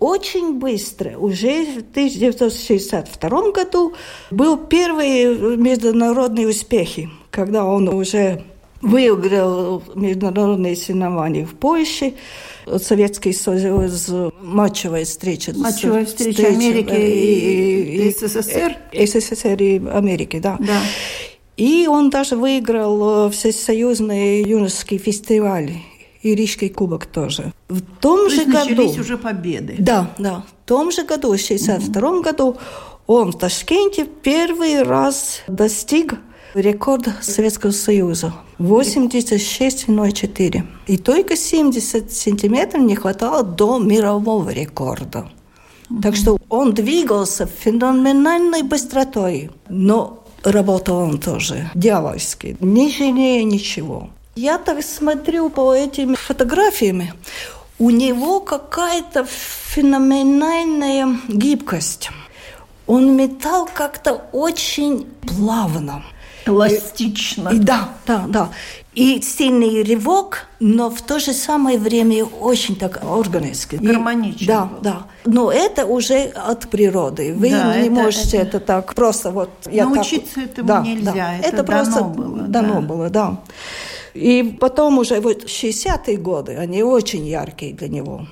Очень 0.00 0.58
быстро, 0.58 1.18
уже 1.18 1.66
в 1.66 1.90
1962 1.90 3.50
году, 3.52 3.92
был 4.30 4.56
первые 4.56 5.56
международные 5.58 6.48
успехи, 6.48 7.10
когда 7.30 7.66
он 7.66 7.86
уже 7.86 8.42
выиграл 8.80 9.82
международные 9.94 10.74
соревнования 10.74 11.44
в 11.44 11.54
Польше, 11.54 12.14
Советский 12.78 13.34
Союз, 13.34 14.08
матчевая 14.40 15.04
встреча. 15.04 15.52
Матчевая 15.54 16.06
встреча, 16.06 16.44
встреча 16.44 16.56
Америки 16.56 16.94
и, 16.94 18.08
и, 18.08 18.10
СССР? 18.10 18.78
СССР 18.94 19.62
и 19.62 19.86
Америки, 19.86 20.38
да. 20.38 20.56
да. 20.60 20.80
И 21.58 21.86
он 21.86 22.08
даже 22.08 22.36
выиграл 22.36 23.28
всесоюзный 23.28 24.44
юношеский 24.44 24.96
фестиваль 24.96 25.72
и 26.22 26.34
Рижский 26.34 26.68
кубок 26.68 27.06
тоже. 27.06 27.54
В 27.68 27.80
том 28.00 28.28
То 28.28 28.34
же 28.34 28.44
году... 28.44 28.90
уже 28.90 29.16
победы. 29.16 29.76
Да, 29.78 30.10
да. 30.18 30.44
В 30.48 30.52
том 30.66 30.90
же 30.90 31.04
году, 31.04 31.28
в 31.28 31.34
1962 31.34 32.02
mm-hmm. 32.02 32.22
году, 32.22 32.56
он 33.06 33.32
в 33.32 33.38
Ташкенте 33.38 34.04
первый 34.04 34.82
раз 34.82 35.40
достиг 35.48 36.18
рекорда 36.54 37.14
Советского 37.22 37.70
Союза. 37.70 38.34
86,04. 38.58 40.62
И 40.86 40.98
только 40.98 41.36
70 41.36 42.12
сантиметров 42.12 42.82
не 42.82 42.96
хватало 42.96 43.42
до 43.42 43.78
мирового 43.78 44.50
рекорда. 44.50 45.30
Mm-hmm. 45.88 46.02
Так 46.02 46.16
что 46.16 46.36
он 46.48 46.74
двигался 46.74 47.46
феноменальной 47.46 48.62
быстротой. 48.62 49.50
Но 49.68 50.20
работал 50.44 50.98
он 50.98 51.18
тоже 51.18 51.70
дьявольски, 51.74 52.56
не 52.60 52.90
жалея 52.90 53.42
ничего. 53.44 54.10
Я 54.36 54.58
так 54.58 54.82
смотрю 54.82 55.50
по 55.50 55.74
этим 55.74 56.14
фотографиям, 56.14 57.02
у 57.78 57.90
него 57.90 58.40
какая-то 58.40 59.24
феноменальная 59.24 61.18
гибкость. 61.28 62.10
Он 62.86 63.16
метал 63.16 63.68
как-то 63.72 64.22
очень 64.32 65.06
плавно. 65.26 66.02
Эластично. 66.46 67.50
И, 67.50 67.58
да, 67.58 67.90
да, 68.06 68.24
да. 68.28 68.48
И 68.94 69.20
сильный 69.20 69.82
рывок, 69.84 70.48
но 70.58 70.90
в 70.90 71.00
то 71.02 71.20
же 71.20 71.32
самое 71.32 71.78
время 71.78 72.24
очень 72.24 72.76
так 72.76 73.02
органически. 73.04 73.76
Гармонично. 73.76 74.46
Да, 74.46 74.70
да. 74.82 75.06
Но 75.24 75.52
это 75.52 75.86
уже 75.86 76.24
от 76.24 76.68
природы. 76.68 77.34
Вы 77.34 77.50
да, 77.50 77.76
не 77.76 77.82
это, 77.82 77.90
можете 77.90 78.38
это... 78.38 78.56
это 78.56 78.60
так 78.60 78.94
просто 78.94 79.30
вот... 79.30 79.50
Я 79.70 79.86
Научиться 79.86 80.34
так... 80.34 80.44
этому 80.44 80.68
да, 80.68 80.80
нельзя. 80.82 81.12
Да. 81.12 81.36
Это, 81.36 81.48
это 81.48 81.62
дано 81.62 81.66
просто 81.66 82.02
было. 82.02 82.38
Дано 82.38 82.74
да. 82.74 82.80
было, 82.80 83.10
да. 83.10 83.40
И 84.14 84.56
потом 84.58 84.98
уже 84.98 85.20
вот 85.20 85.44
60-е 85.44 86.16
годы, 86.16 86.56
они 86.56 86.82
очень 86.82 87.26
яркие 87.26 87.72
для 87.72 87.88
него. 87.88 88.26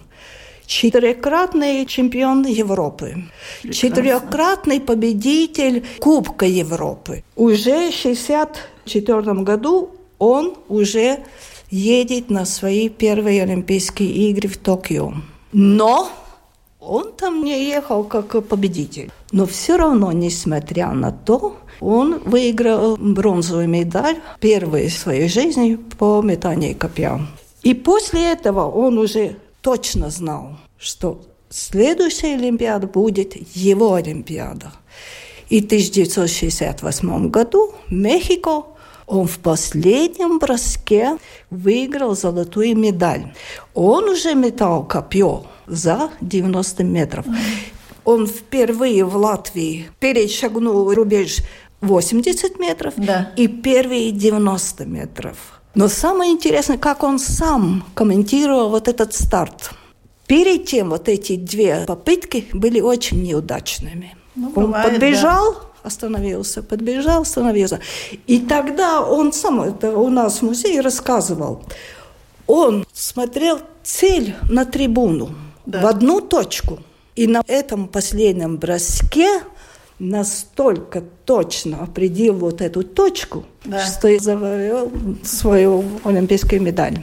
Четырехкратный 0.66 1.86
чемпион 1.86 2.44
Европы, 2.44 3.24
Прекрасно. 3.62 3.72
четырехкратный 3.72 4.80
победитель 4.80 5.84
Кубка 5.98 6.44
Европы. 6.44 7.24
Уже 7.36 7.90
в 7.90 7.98
1964 7.98 9.32
году 9.44 9.90
он 10.18 10.54
уже 10.68 11.20
едет 11.70 12.28
на 12.28 12.44
свои 12.44 12.88
первые 12.90 13.44
Олимпийские 13.44 14.10
игры 14.30 14.48
в 14.48 14.58
Токио. 14.58 15.14
Но 15.52 16.10
он 16.88 17.12
там 17.12 17.44
не 17.44 17.68
ехал 17.68 18.04
как 18.04 18.46
победитель. 18.48 19.10
Но 19.32 19.46
все 19.46 19.76
равно, 19.76 20.12
несмотря 20.12 20.92
на 20.92 21.12
то, 21.12 21.56
он 21.80 22.18
выиграл 22.24 22.96
бронзовую 22.96 23.68
медаль, 23.68 24.16
первую 24.40 24.88
в 24.88 24.92
своей 24.92 25.28
жизни 25.28 25.76
по 25.98 26.22
метанию 26.22 26.76
копья. 26.76 27.20
И 27.62 27.74
после 27.74 28.32
этого 28.32 28.70
он 28.70 28.98
уже 28.98 29.36
точно 29.60 30.10
знал, 30.10 30.56
что 30.78 31.20
следующая 31.50 32.34
Олимпиада 32.34 32.86
будет 32.86 33.34
его 33.56 33.94
Олимпиада. 33.94 34.72
И 35.48 35.62
в 35.62 35.66
1968 35.66 37.30
году 37.30 37.74
Мехико 37.88 38.64
он 39.08 39.26
в 39.26 39.38
последнем 39.38 40.38
броске 40.38 41.16
выиграл 41.50 42.14
золотую 42.14 42.76
медаль. 42.76 43.32
Он 43.74 44.04
уже 44.04 44.34
метал 44.34 44.84
копье 44.84 45.46
за 45.66 46.10
90 46.20 46.84
метров. 46.84 47.26
Он 48.04 48.26
впервые 48.26 49.04
в 49.04 49.16
Латвии 49.16 49.90
перешагнул 49.98 50.92
рубеж 50.92 51.38
80 51.80 52.58
метров 52.58 52.94
да. 52.96 53.32
и 53.36 53.48
первые 53.48 54.12
90 54.12 54.84
метров. 54.84 55.36
Но 55.74 55.88
самое 55.88 56.32
интересное, 56.32 56.78
как 56.78 57.02
он 57.02 57.18
сам 57.18 57.84
комментировал 57.94 58.68
вот 58.70 58.88
этот 58.88 59.14
старт. 59.14 59.70
Перед 60.26 60.66
тем 60.66 60.90
вот 60.90 61.08
эти 61.08 61.36
две 61.36 61.84
попытки 61.86 62.46
были 62.52 62.80
очень 62.80 63.22
неудачными. 63.22 64.14
Ну, 64.34 64.52
он 64.54 64.66
бывает, 64.66 64.90
подбежал, 64.90 65.52
да. 65.54 65.60
Остановился, 65.82 66.62
подбежал, 66.62 67.22
остановился. 67.22 67.80
И 68.26 68.40
тогда 68.40 69.02
он 69.02 69.32
сам, 69.32 69.60
это 69.62 69.96
у 69.96 70.08
нас 70.08 70.38
в 70.38 70.42
музее 70.42 70.80
рассказывал, 70.80 71.62
он 72.46 72.86
смотрел 72.92 73.60
цель 73.82 74.34
на 74.48 74.64
трибуну 74.64 75.30
да. 75.66 75.82
в 75.82 75.86
одну 75.86 76.20
точку. 76.20 76.80
И 77.14 77.26
на 77.26 77.42
этом 77.46 77.88
последнем 77.88 78.58
броске 78.58 79.42
настолько 79.98 81.02
точно 81.24 81.82
определил 81.82 82.34
вот 82.34 82.60
эту 82.60 82.82
точку, 82.82 83.44
да. 83.64 83.84
что 83.84 84.08
и 84.08 84.18
завоевал 84.18 84.90
свою 85.24 85.84
олимпийскую 86.04 86.62
медаль. 86.62 86.98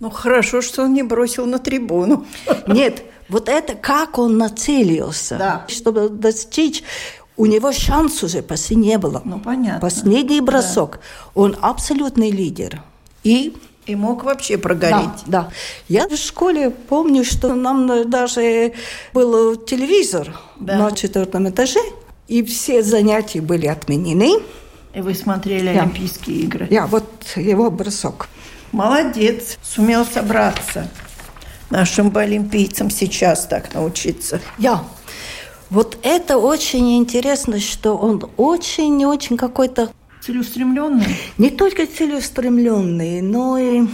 Ну, 0.00 0.10
хорошо, 0.10 0.62
что 0.62 0.82
он 0.82 0.94
не 0.94 1.04
бросил 1.04 1.46
на 1.46 1.60
трибуну. 1.60 2.26
Нет, 2.66 3.04
вот 3.28 3.48
это 3.48 3.74
как 3.74 4.18
он 4.18 4.36
нацелился, 4.36 5.36
да. 5.38 5.64
чтобы 5.68 6.08
достичь 6.08 6.82
у 7.36 7.46
него 7.46 7.72
шанс 7.72 8.22
уже 8.22 8.42
почти 8.42 8.74
не 8.74 8.98
было. 8.98 9.22
Ну, 9.24 9.40
понятно. 9.40 9.80
Последний 9.80 10.40
бросок. 10.40 10.92
Да. 10.92 11.30
Он 11.34 11.56
абсолютный 11.60 12.30
лидер. 12.30 12.82
И 13.24 13.54
и 13.84 13.96
мог 13.96 14.22
вообще 14.22 14.58
прогореть. 14.58 15.24
Да, 15.26 15.42
да. 15.42 15.48
Я 15.88 16.06
в 16.06 16.16
школе 16.16 16.70
помню, 16.70 17.24
что 17.24 17.54
нам 17.54 18.08
даже 18.08 18.74
был 19.12 19.56
телевизор 19.56 20.38
да. 20.60 20.78
на 20.78 20.92
четвертом 20.92 21.48
этаже, 21.48 21.80
и 22.28 22.44
все 22.44 22.84
занятия 22.84 23.40
были 23.40 23.66
отменены. 23.66 24.38
И 24.94 25.00
вы 25.00 25.14
смотрели 25.14 25.70
я. 25.70 25.82
Олимпийские 25.82 26.36
игры? 26.42 26.68
Я, 26.70 26.86
вот 26.86 27.08
его 27.34 27.70
бросок. 27.72 28.28
Молодец, 28.70 29.58
сумел 29.62 30.06
собраться. 30.06 30.88
Нашим 31.70 32.16
олимпийцам 32.16 32.88
сейчас 32.88 33.46
так 33.46 33.74
научиться. 33.74 34.40
Я. 34.58 34.84
Вот 35.72 35.96
это 36.02 36.36
очень 36.36 36.98
интересно, 36.98 37.58
что 37.58 37.96
он 37.96 38.22
очень-очень 38.36 39.38
какой-то 39.38 39.90
Целеустремленный? 40.20 41.16
Не 41.38 41.48
только 41.48 41.86
целеустремленный, 41.86 43.22
но 43.22 43.56
и 43.56 43.88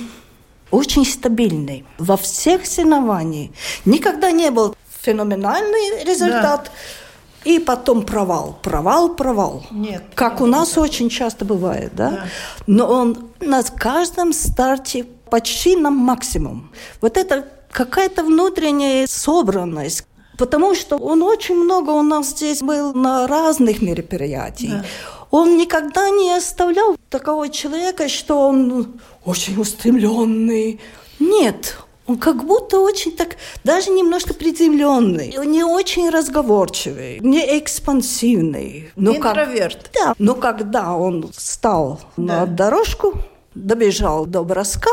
очень 0.73 1.07
стабильный. 1.07 1.87
Во 1.99 2.17
всех 2.17 2.67
соревнованиях 2.67 3.53
никогда 3.85 4.33
не 4.33 4.51
был 4.51 4.75
феноменальный 5.03 6.05
результат. 6.05 6.65
Да. 6.65 7.51
И 7.51 7.61
потом 7.61 8.03
провал, 8.03 8.59
провал, 8.61 9.15
провал. 9.15 9.65
Нет. 9.71 10.03
Как 10.17 10.33
нет, 10.33 10.43
у 10.43 10.47
нас 10.47 10.71
нет. 10.71 10.79
очень 10.79 11.09
часто 11.09 11.45
бывает, 11.45 11.93
да? 11.95 12.11
да? 12.11 12.25
Но 12.67 12.89
он 12.89 13.31
на 13.41 13.63
каждом 13.63 14.33
старте 14.33 15.05
почти 15.31 15.77
на 15.77 15.91
максимум. 15.91 16.73
Вот 17.01 17.17
это 17.17 17.47
какая-то 17.71 18.25
внутренняя 18.25 19.07
собранность, 19.07 20.09
потому 20.39 20.75
что 20.75 20.97
он 20.97 21.23
очень 21.23 21.57
много 21.57 21.91
у 21.91 22.03
нас 22.03 22.29
здесь 22.29 22.63
был 22.63 22.95
на 22.95 23.27
разных 23.27 23.83
мероприятиях. 23.83 24.83
Да. 24.83 24.85
Он 25.31 25.59
никогда 25.59 26.09
не 26.09 26.33
оставлял 26.33 26.97
такого 27.11 27.51
человека, 27.51 28.09
что 28.09 28.49
он 28.49 29.01
очень 29.25 29.61
устремленный. 29.61 30.81
Нет, 31.19 31.77
Он 32.07 32.17
как 32.17 32.45
будто 32.45 32.81
очень 32.81 33.13
так, 33.13 33.37
даже 33.65 33.91
немножко 33.91 34.33
приземленный, 34.33 35.35
не 35.45 35.63
очень 35.63 36.09
разговорчивый, 36.09 37.19
не 37.21 37.59
экспансивный. 37.59 38.91
Но 38.97 39.15
Интроверт. 39.15 39.91
Как, 39.93 39.93
да. 39.93 40.15
Но 40.19 40.35
когда 40.35 40.97
он 40.97 41.31
встал 41.37 42.01
да. 42.17 42.23
на 42.23 42.47
дорожку, 42.47 43.13
добежал 43.55 44.25
до 44.25 44.43
броска, 44.43 44.91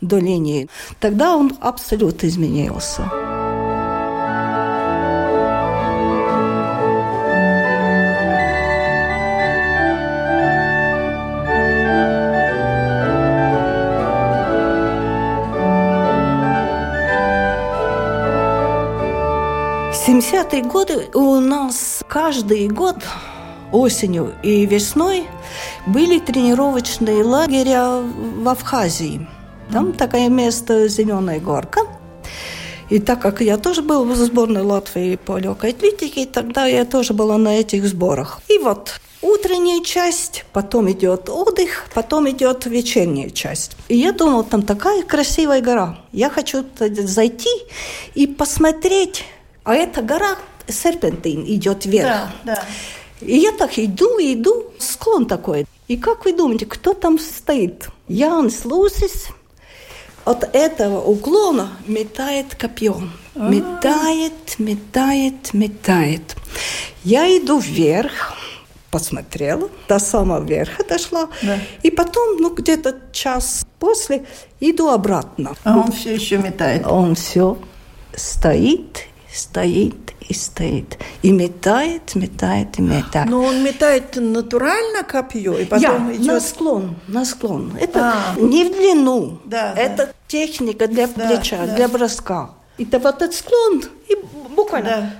до 0.00 0.18
линии, 0.18 0.70
тогда 1.00 1.36
он 1.36 1.52
абсолютно 1.60 2.26
изменился. 2.28 3.37
70-е 20.08 20.62
годы 20.62 21.10
у 21.12 21.38
нас 21.38 22.02
каждый 22.08 22.66
год 22.68 22.96
осенью 23.72 24.32
и 24.42 24.64
весной 24.64 25.26
были 25.86 26.18
тренировочные 26.18 27.22
лагеря 27.22 28.00
в 28.00 28.48
Абхазии. 28.48 29.28
Там 29.70 29.92
такое 29.92 30.30
место 30.30 30.88
«Зеленая 30.88 31.40
горка». 31.40 31.80
И 32.88 33.00
так 33.00 33.20
как 33.20 33.42
я 33.42 33.58
тоже 33.58 33.82
был 33.82 34.06
в 34.06 34.16
сборной 34.16 34.62
Латвии 34.62 35.16
по 35.16 35.36
легкой 35.36 35.72
атлетике, 35.72 36.24
тогда 36.24 36.64
я 36.64 36.86
тоже 36.86 37.12
была 37.12 37.36
на 37.36 37.58
этих 37.60 37.86
сборах. 37.86 38.40
И 38.48 38.56
вот 38.56 39.02
утренняя 39.20 39.84
часть, 39.84 40.46
потом 40.54 40.90
идет 40.90 41.28
отдых, 41.28 41.84
потом 41.92 42.30
идет 42.30 42.64
вечерняя 42.64 43.28
часть. 43.28 43.76
И 43.88 43.98
я 43.98 44.12
думала, 44.12 44.42
там 44.42 44.62
такая 44.62 45.02
красивая 45.02 45.60
гора. 45.60 45.98
Я 46.12 46.30
хочу 46.30 46.64
зайти 46.78 47.50
и 48.14 48.26
посмотреть 48.26 49.26
а 49.68 49.74
эта 49.74 50.00
гора 50.00 50.38
серпентин 50.66 51.44
идет 51.44 51.84
вверх. 51.84 52.06
Да, 52.06 52.30
да. 52.42 52.64
И 53.20 53.36
я 53.36 53.52
так 53.52 53.78
иду, 53.78 54.16
иду, 54.18 54.72
склон 54.78 55.26
такой. 55.26 55.66
И 55.88 55.98
как 55.98 56.24
вы 56.24 56.32
думаете, 56.32 56.64
кто 56.64 56.94
там 56.94 57.18
стоит? 57.18 57.90
Янс 58.08 58.64
Лусис 58.64 59.26
от 60.24 60.54
этого 60.54 61.02
уклона 61.02 61.68
метает 61.86 62.54
копье. 62.54 62.96
А-а-а. 63.34 63.50
Метает, 63.50 64.58
метает, 64.58 65.52
метает. 65.52 66.34
Я 67.04 67.26
иду 67.36 67.58
вверх, 67.58 68.32
посмотрела, 68.90 69.68
до 69.86 69.98
самого 69.98 70.42
верха 70.42 70.82
дошла. 70.82 71.28
Да. 71.42 71.58
И 71.82 71.90
потом, 71.90 72.38
ну, 72.38 72.54
где-то 72.54 72.96
час 73.12 73.66
после, 73.78 74.24
иду 74.60 74.88
обратно. 74.88 75.54
А 75.64 75.76
он 75.76 75.92
все 75.92 76.14
еще 76.14 76.38
метает? 76.38 76.86
Он 76.86 77.14
все 77.14 77.58
стоит 78.14 79.07
стоит 79.32 80.14
и 80.28 80.34
стоит. 80.34 80.98
И 81.22 81.30
метает, 81.30 82.14
метает 82.14 82.78
и 82.78 82.82
метает. 82.82 83.28
Но 83.28 83.42
он 83.42 83.62
метает 83.62 84.16
натурально 84.16 85.02
копье, 85.02 85.58
и 85.58 85.64
потом 85.64 86.08
Я, 86.08 86.16
идет... 86.16 86.26
на 86.26 86.40
склон, 86.40 86.96
на 87.06 87.24
склон. 87.24 87.76
Это 87.80 88.14
а. 88.14 88.40
не 88.40 88.64
в 88.64 88.72
длину. 88.72 89.38
Да, 89.44 89.74
это 89.74 90.06
да. 90.06 90.12
техника 90.26 90.86
для 90.86 91.06
да, 91.06 91.28
плеча, 91.28 91.58
да. 91.66 91.74
для 91.74 91.88
броска. 91.88 92.50
И 92.78 92.84
вот 92.84 93.04
этот 93.04 93.34
склон, 93.34 93.82
и 94.08 94.16
буквально 94.54 94.88
да. 94.88 95.10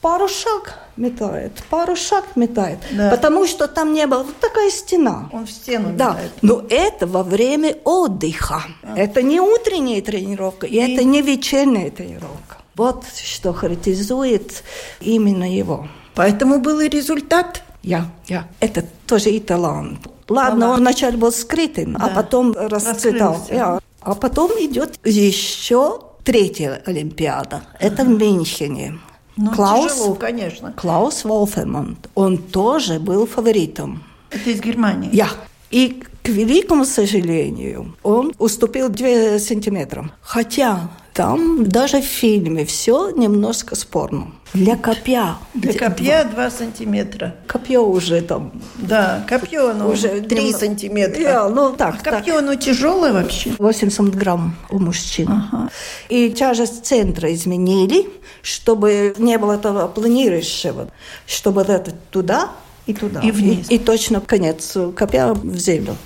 пару 0.00 0.28
шаг 0.28 0.78
метает, 0.96 1.52
пару 1.70 1.94
шаг 1.94 2.24
метает. 2.34 2.78
Да. 2.92 3.10
Потому 3.10 3.46
что 3.46 3.68
там 3.68 3.92
не 3.92 4.06
было 4.06 4.24
вот 4.24 4.36
такая 4.40 4.70
стена. 4.70 5.28
Он 5.32 5.46
в 5.46 5.50
стену 5.50 5.92
да. 5.96 6.10
метает. 6.10 6.32
Но 6.42 6.64
это 6.68 7.06
во 7.06 7.22
время 7.22 7.76
отдыха. 7.84 8.62
А. 8.82 8.98
Это 8.98 9.22
не 9.22 9.40
утренняя 9.40 10.02
тренировка, 10.02 10.66
и, 10.66 10.74
и 10.74 10.78
это 10.78 11.04
не 11.04 11.22
вечерняя 11.22 11.90
тренировка. 11.90 12.56
Вот 12.76 13.04
что 13.14 13.52
характеризует 13.52 14.64
именно 15.00 15.52
его. 15.52 15.88
Поэтому 16.14 16.60
был 16.60 16.80
и 16.80 16.88
результат. 16.88 17.62
Я, 17.82 18.10
я. 18.26 18.48
Это 18.60 18.84
тоже 19.06 19.30
и 19.30 19.40
талант. 19.40 20.00
Ладно, 20.28 20.60
талант. 20.60 20.78
он 20.78 20.80
вначале 20.80 21.16
был 21.16 21.32
скрытым, 21.32 21.96
а 21.96 21.98
да. 21.98 22.06
а 22.06 22.14
потом 22.14 22.52
расцветал. 22.52 23.46
Я. 23.50 23.80
А 24.00 24.14
потом 24.14 24.50
идет 24.52 24.98
еще 25.04 26.00
третья 26.24 26.82
Олимпиада. 26.86 27.62
Это 27.78 28.02
ага. 28.02 28.10
в 28.10 28.18
Мюнхене. 28.18 28.98
Ну, 29.36 29.50
Клаус, 29.52 29.92
тяжело, 29.92 30.14
конечно. 30.14 30.72
Клаус 30.72 31.24
Волферман. 31.24 31.96
Он 32.14 32.38
тоже 32.38 33.00
был 33.00 33.26
фаворитом. 33.26 34.02
Это 34.30 34.50
из 34.50 34.60
Германии? 34.60 35.10
Я. 35.12 35.28
И, 35.70 36.02
к 36.22 36.28
великому 36.28 36.84
сожалению, 36.84 37.96
он 38.02 38.32
уступил 38.38 38.88
2 38.88 39.38
сантиметра. 39.40 40.10
Хотя 40.20 40.88
там 41.14 41.64
даже 41.68 42.00
в 42.00 42.04
фильме 42.04 42.64
все 42.64 43.10
немножко 43.10 43.76
спорно. 43.76 44.32
Для 44.52 44.76
копья. 44.76 45.36
Для 45.54 45.72
копья 45.72 46.24
2 46.24 46.50
сантиметра. 46.50 47.36
Копье 47.46 47.80
уже 47.80 48.20
там. 48.20 48.52
Да, 48.76 49.24
копье 49.28 49.70
оно 49.70 49.90
уже 49.90 50.20
3 50.20 50.42
нем... 50.42 50.58
сантиметра. 50.58 51.20
Yeah, 51.20 51.48
ну, 51.48 51.72
так, 51.72 51.96
а 52.00 52.10
копье 52.10 52.34
так. 52.34 52.42
оно 52.42 52.54
тяжелое 52.56 53.12
вообще? 53.12 53.54
80 53.58 54.14
грамм 54.16 54.56
у 54.70 54.80
мужчин. 54.80 55.28
Ага. 55.30 55.70
И 56.08 56.30
тяжесть 56.30 56.84
центра 56.84 57.32
изменили, 57.32 58.08
чтобы 58.42 59.14
не 59.18 59.38
было 59.38 59.52
этого 59.52 59.86
планирующего, 59.86 60.90
чтобы 61.26 61.62
это 61.62 61.92
туда 62.10 62.50
и 62.86 62.92
туда. 62.92 63.20
И 63.20 63.30
вниз. 63.30 63.70
И, 63.70 63.76
и 63.76 63.78
точно 63.78 64.20
конец 64.20 64.76
копья 64.96 65.32
в 65.32 65.56
землю. 65.58 65.96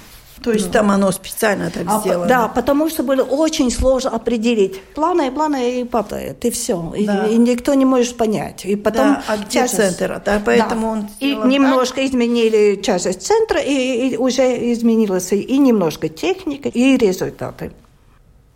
То 0.42 0.52
есть 0.52 0.70
там 0.70 0.90
оно 0.90 1.10
специально 1.12 1.70
так 1.70 1.84
а, 1.86 2.00
сделано? 2.00 2.26
Да, 2.26 2.48
потому 2.48 2.88
что 2.88 3.02
было 3.02 3.22
очень 3.22 3.70
сложно 3.70 4.10
определить. 4.10 4.80
Планы, 4.94 5.30
планы 5.30 5.80
и 5.80 5.84
падает, 5.84 6.44
и 6.44 6.50
все. 6.50 6.92
Да. 7.06 7.26
И, 7.26 7.34
и 7.34 7.38
никто 7.38 7.74
не 7.74 7.84
может 7.84 8.16
понять. 8.16 8.64
И 8.64 8.76
потом 8.76 9.14
да, 9.14 9.22
а 9.26 9.36
где 9.36 9.60
часть... 9.60 9.76
центр? 9.76 10.20
Да, 10.24 10.40
поэтому 10.44 10.82
да. 10.82 10.88
он 10.88 11.08
И 11.20 11.34
немножко 11.34 11.96
так? 11.96 12.04
изменили 12.06 12.80
часть 12.82 13.22
центра, 13.22 13.60
и, 13.60 14.10
и 14.10 14.16
уже 14.16 14.72
изменилась 14.72 15.32
и 15.32 15.58
немножко 15.58 16.08
техника, 16.08 16.68
и 16.68 16.96
результаты. 16.96 17.72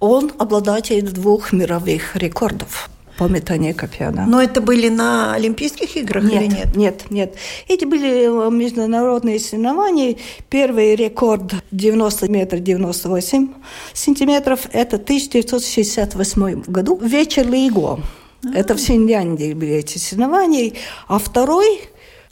Он 0.01 0.33
обладатель 0.39 1.11
двух 1.11 1.53
мировых 1.53 2.17
рекордов 2.17 2.91
по 3.19 3.25
метанию 3.25 3.75
копья. 3.75 4.11
Да. 4.11 4.25
Но 4.27 4.43
это 4.43 4.61
были 4.61 4.89
на 4.89 5.35
Олимпийских 5.35 5.97
играх 5.97 6.25
нет, 6.25 6.43
или 6.43 6.47
нет? 6.47 6.77
Нет, 6.77 7.11
нет. 7.11 7.35
Эти 7.69 7.85
были 7.85 8.27
э, 8.27 8.51
международные 8.51 9.39
соревнования. 9.39 10.17
Первый 10.49 10.95
рекорд 10.97 11.55
90 11.71 12.31
метров 12.31 12.63
98 12.63 13.49
сантиметров. 13.93 14.67
Это 14.73 14.97
1968 14.97 16.63
году. 16.67 16.99
Вечер 17.03 17.49
Лиго. 17.49 18.01
А-а-а. 18.45 18.59
Это 18.59 18.75
в 18.75 18.79
Финляндии 18.79 19.53
были 19.55 19.75
эти 19.75 19.99
соревнования. 19.99 20.73
А 21.07 21.19
второй 21.19 21.83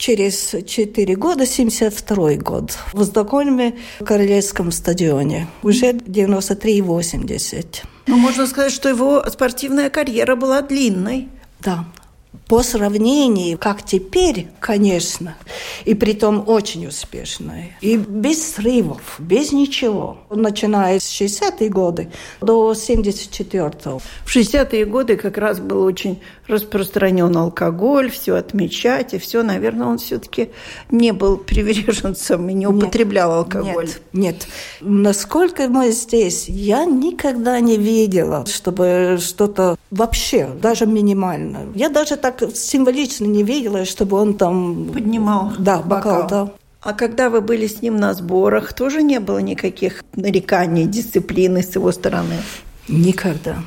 через 0.01 0.55
4 0.65 1.15
года, 1.15 1.45
72 1.45 2.35
год, 2.37 2.75
в 2.91 3.03
Стокгольме, 3.05 3.75
в 3.99 4.03
Королевском 4.03 4.71
стадионе, 4.71 5.47
уже 5.61 5.91
93-80. 5.91 7.83
Ну, 8.07 8.17
можно 8.17 8.47
сказать, 8.47 8.73
что 8.73 8.89
его 8.89 9.23
спортивная 9.29 9.91
карьера 9.91 10.35
была 10.35 10.63
длинной. 10.63 11.29
Да, 11.59 11.85
по 12.47 12.63
сравнению, 12.63 13.57
как 13.57 13.83
теперь, 13.85 14.47
конечно, 14.59 15.37
и 15.85 15.93
при 15.93 16.13
том 16.13 16.43
очень 16.47 16.87
успешная, 16.87 17.77
и 17.79 17.95
без 17.95 18.55
срывов, 18.55 19.15
без 19.19 19.51
ничего, 19.53 20.17
начиная 20.29 20.99
с 20.99 21.03
60-е 21.03 21.69
годы 21.69 22.11
до 22.41 22.73
74-го. 22.73 24.01
В 24.25 24.35
60-е 24.35 24.85
годы 24.85 25.15
как 25.15 25.37
раз 25.37 25.59
был 25.59 25.83
очень 25.83 26.21
распространен 26.51 27.35
алкоголь, 27.35 28.11
все 28.11 28.35
отмечать, 28.35 29.13
и 29.13 29.17
все, 29.17 29.41
наверное, 29.43 29.87
он 29.87 29.97
все-таки 29.97 30.49
не 30.91 31.11
был 31.13 31.37
приверженцем 31.37 32.49
и 32.49 32.53
не 32.53 32.67
употреблял 32.67 33.31
алкоголь. 33.31 33.87
Нет, 33.87 34.01
нет. 34.13 34.47
Насколько 34.81 35.67
мы 35.67 35.91
здесь, 35.91 36.47
я 36.47 36.85
никогда 36.85 37.59
не 37.59 37.77
видела, 37.77 38.45
чтобы 38.45 39.17
что-то 39.19 39.77
вообще, 39.89 40.47
даже 40.61 40.85
минимально. 40.85 41.67
Я 41.75 41.89
даже 41.89 42.15
так 42.17 42.41
символично 42.53 43.25
не 43.25 43.43
видела, 43.43 43.85
чтобы 43.85 44.17
он 44.17 44.33
там... 44.35 44.91
Поднимал 44.93 45.53
Да, 45.57 45.77
бокал, 45.77 46.23
бокал. 46.23 46.27
да. 46.45 46.53
А 46.81 46.93
когда 46.93 47.29
вы 47.29 47.41
были 47.41 47.67
с 47.67 47.81
ним 47.83 47.97
на 47.97 48.13
сборах, 48.13 48.73
тоже 48.73 49.03
не 49.03 49.19
было 49.19 49.37
никаких 49.37 50.03
нареканий, 50.15 50.85
дисциплины 50.85 51.61
с 51.61 51.75
его 51.75 51.91
стороны? 51.91 52.35
Никогда. 52.87 53.57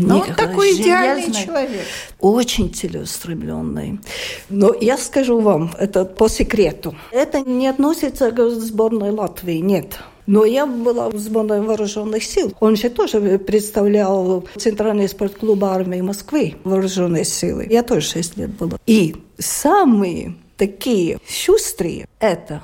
Ну, 0.00 0.18
он 0.18 0.34
такой 0.34 0.72
идеальный 0.72 1.32
человек. 1.32 1.82
Очень 2.20 2.72
целеустремленный. 2.72 4.00
Но 4.48 4.74
я 4.80 4.96
скажу 4.96 5.40
вам, 5.40 5.74
это 5.78 6.04
по 6.04 6.28
секрету. 6.28 6.94
Это 7.10 7.40
не 7.40 7.66
относится 7.68 8.30
к 8.30 8.50
сборной 8.50 9.10
Латвии, 9.10 9.58
нет. 9.58 9.98
Но 10.26 10.44
я 10.44 10.66
была 10.66 11.08
в 11.08 11.16
сборной 11.16 11.62
вооруженных 11.62 12.22
сил. 12.22 12.52
Он 12.60 12.76
же 12.76 12.90
тоже 12.90 13.38
представлял 13.38 14.44
Центральный 14.56 15.08
спортклуб 15.08 15.64
армии 15.64 16.02
Москвы, 16.02 16.56
вооруженные 16.64 17.24
силы. 17.24 17.66
Я 17.70 17.82
тоже 17.82 18.02
6 18.02 18.36
лет 18.36 18.50
была. 18.50 18.78
И 18.86 19.16
самые 19.38 20.34
такие 20.58 21.18
шустрые– 21.26 22.06
это 22.20 22.62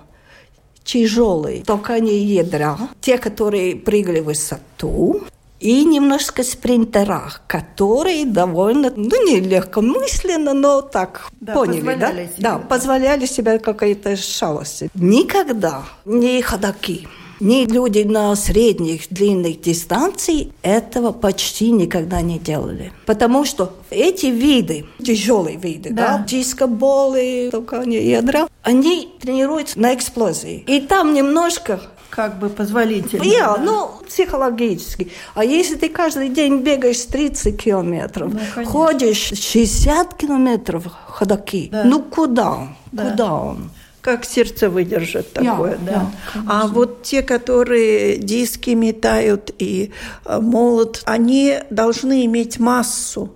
тяжелые 0.85 1.65
толкания 1.65 2.23
ядра, 2.23 2.77
те, 3.01 3.17
которые 3.17 3.75
прыгали 3.77 4.21
в 4.21 4.25
высоту, 4.25 5.23
и 5.65 5.83
немножко 5.87 6.45
спринтера, 6.45 7.33
которые 7.47 8.27
довольно, 8.27 8.93
ну, 8.95 9.27
не 9.27 9.41
легкомысленно, 9.41 10.53
но 10.53 10.83
так 10.83 11.29
Да, 11.41 11.55
поняли, 11.55 11.81
да? 11.99 12.11
себе, 12.11 12.29
да, 12.37 12.59
позволяли 12.59 13.25
себе 13.25 13.59
какие-то 13.59 14.15
шалости. 14.17 14.91
Никогда 14.95 15.85
не 16.05 16.43
ходаки, 16.43 17.09
ни 17.41 17.65
люди 17.65 18.01
на 18.01 18.37
средних, 18.37 19.09
длинных 19.09 19.63
дистанциях 19.63 20.49
этого 20.63 21.13
почти 21.13 21.71
никогда 21.71 22.21
не 22.21 22.39
делали. 22.39 22.93
Потому 23.07 23.47
что 23.47 23.73
эти 23.91 24.27
виды, 24.27 24.85
тяжелые 25.03 25.57
виды, 25.57 25.91
да, 25.91 26.19
Да. 26.19 26.25
дискоболы, 26.29 27.49
толкание 27.51 28.11
ядра, 28.11 28.49
они 28.63 29.09
тренируются 29.21 29.79
на 29.79 29.95
эксплозии. 29.95 30.63
И 30.67 30.81
там 30.81 31.15
немножко 31.15 31.81
Как 32.15 32.39
бы 32.39 32.49
позволительно. 32.49 33.23
я, 33.25 33.55
да. 33.55 33.57
ну, 33.59 33.91
психологически. 34.07 35.11
А 35.35 35.45
если 35.45 35.75
ты 35.75 35.89
каждый 35.89 36.29
день 36.29 36.61
бегаешь 36.63 37.05
30 37.05 37.57
километров, 37.61 38.33
Ну, 38.33 38.41
конечно. 38.55 38.73
ходишь 38.73 39.33
60 39.35 40.15
километров 40.15 40.85
ходаки, 41.09 41.69
Да. 41.73 41.85
ну 41.85 42.03
куда? 42.03 42.69
Да. 42.93 43.11
Куда 43.11 43.35
он? 43.35 43.71
Как 44.01 44.25
сердце 44.27 44.69
выдержит 44.69 45.33
такое, 45.33 45.73
Я, 45.73 45.79
да. 45.79 45.93
я, 45.93 46.43
а 46.47 46.67
вот 46.67 47.03
те, 47.03 47.23
которые 47.23 48.19
диски 48.19 48.71
метают 48.71 49.51
и 49.59 49.93
э, 50.27 50.39
молот, 50.41 51.03
они 51.07 51.59
должны 51.71 52.27
иметь 52.27 52.59
массу. 52.61 53.33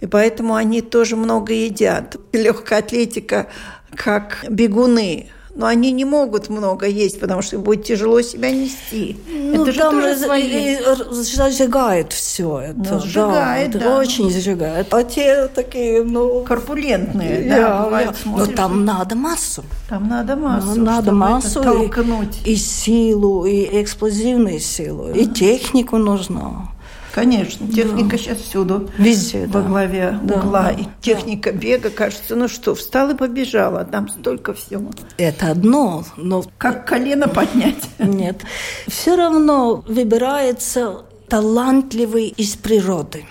И 0.00 0.06
поэтому 0.06 0.54
они 0.54 0.80
тоже 0.80 1.16
много 1.16 1.52
едят. 1.52 2.16
Легкая 2.32 2.78
атлетика, 2.80 3.48
как 3.94 4.44
бегуны. 4.48 5.26
Но 5.56 5.64
они 5.66 5.90
не 5.90 6.04
могут 6.04 6.50
много 6.50 6.86
есть, 6.86 7.18
потому 7.18 7.40
что 7.40 7.56
им 7.56 7.62
будет 7.62 7.84
тяжело 7.84 8.20
себя 8.20 8.50
нести. 8.50 9.16
Ну, 9.26 9.62
это 9.62 9.72
же 9.72 9.78
там 9.78 9.94
тоже 9.94 10.08
раз- 10.08 10.20
свои... 10.22 10.42
и- 10.42 10.74
и 10.74 10.78
зажигает 11.12 12.12
все 12.12 12.58
это. 12.60 12.94
Ну, 12.94 13.00
сжигает, 13.00 13.70
это 13.70 13.78
да. 13.78 13.98
Очень 13.98 14.30
зажигает. 14.30 14.92
А 14.92 15.02
те 15.02 15.48
такие, 15.48 16.02
ну... 16.04 16.42
Корпулентные, 16.44 17.46
я- 17.46 17.56
да, 17.56 17.84
бывает, 17.84 18.10
я- 18.24 18.30
Но 18.36 18.46
там 18.46 18.80
и 18.80 18.84
надо 18.84 19.14
массу. 19.16 19.64
там 19.88 20.08
надо 20.08 20.36
массу, 20.36 20.66
Ну, 20.76 20.84
надо 20.84 21.12
массу 21.12 21.60
и- 21.60 21.64
толкнуть. 21.64 22.38
И, 22.44 22.54
силу, 22.56 23.46
и 23.46 23.80
эксплозивную 23.82 24.60
силу, 24.60 25.10
и 25.10 25.24
технику 25.26 25.96
нужно. 25.96 26.68
Конечно, 27.16 27.66
техника 27.72 28.18
сейчас 28.18 28.36
всюду. 28.36 28.90
Везде, 28.98 29.46
во 29.46 29.62
да. 29.62 29.68
главе 29.68 30.18
Да, 30.22 30.34
угла. 30.34 30.62
да, 30.64 30.70
и 30.72 30.84
техника 31.00 31.50
бега, 31.50 31.88
кажется, 31.88 32.36
ну 32.36 32.46
что, 32.46 32.74
встал 32.74 33.08
и 33.12 33.14
побежал, 33.14 33.78
а 33.78 33.86
там 33.86 34.06
столько 34.10 34.52
всего. 34.52 34.90
Это 35.16 35.52
одно, 35.52 36.04
но 36.18 36.44
Как 36.58 36.86
колено 36.86 37.26
поднять. 37.26 37.82
нет. 37.98 38.42
Все 38.86 39.16
равно 39.16 39.82
выбирается 39.88 41.06
талантливый 41.28 42.26
из 42.36 42.54
природы. 42.56 43.24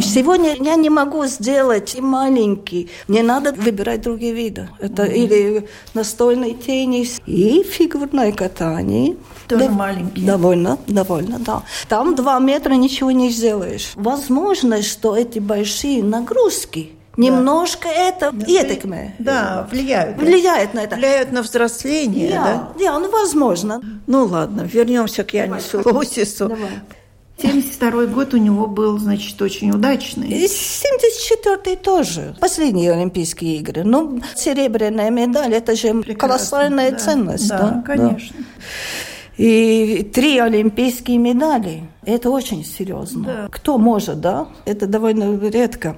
Сегодня 0.00 0.56
я 0.60 0.76
не 0.76 0.90
могу 0.90 1.26
сделать 1.26 1.94
и 1.94 2.00
маленький. 2.00 2.90
Мне 3.08 3.22
надо 3.22 3.52
выбирать 3.52 4.02
другие 4.02 4.32
виды. 4.32 4.68
Это 4.78 5.04
или 5.04 5.68
настольный 5.94 6.54
теннис, 6.54 7.20
и 7.26 7.62
фигурное 7.62 8.32
катание. 8.32 9.16
Тоже 9.48 9.68
маленькие. 9.68 10.26
Довольно, 10.26 10.78
довольно, 10.86 11.38
да. 11.38 11.62
Там 11.88 12.14
два 12.14 12.38
метра 12.38 12.74
ничего 12.74 13.10
не 13.10 13.30
сделаешь. 13.30 13.92
Возможно, 13.94 14.82
что 14.82 15.16
эти 15.16 15.38
большие 15.38 16.02
нагрузки 16.02 16.92
немножко 17.16 17.88
это 17.88 18.32
ietekmē. 18.46 19.12
Да, 19.18 19.68
влияют. 19.70 20.16
да. 20.16 20.24
Влияет 20.24 20.74
на 20.74 20.80
это. 20.80 20.96
Влияют 20.96 21.32
на 21.32 21.42
взросление, 21.42 22.30
да? 22.30 22.72
Я, 22.78 22.92
я, 22.92 22.98
ну 22.98 23.10
возможно. 23.10 23.80
Ну 24.06 24.24
ладно, 24.24 24.62
вернемся 24.62 25.24
к 25.24 25.34
Янису 25.34 25.82
Лосису. 25.84 26.48
Давай. 26.48 26.70
72 27.42 28.06
год 28.06 28.34
у 28.34 28.36
него 28.36 28.66
был, 28.66 28.98
значит, 28.98 29.40
очень 29.42 29.70
удачный. 29.70 30.28
И 30.28 30.46
74-й 30.46 31.76
тоже. 31.76 32.36
Последние 32.40 32.92
Олимпийские 32.92 33.56
игры. 33.56 33.82
Ну, 33.84 34.20
серебряная 34.36 35.10
медаль, 35.10 35.54
это 35.54 35.74
же 35.74 35.88
Прекрасно, 36.02 36.14
колоссальная 36.14 36.90
да. 36.92 36.98
ценность. 36.98 37.48
Да, 37.48 37.58
Да, 37.58 37.82
конечно. 37.84 38.36
И 39.38 40.08
три 40.14 40.38
олимпийские 40.38 41.18
медали, 41.18 41.84
это 42.04 42.30
очень 42.30 42.64
серьезно. 42.64 43.24
Да. 43.24 43.48
Кто 43.50 43.78
может, 43.78 44.20
да? 44.20 44.48
Это 44.66 44.86
довольно 44.86 45.36
редко. 45.48 45.96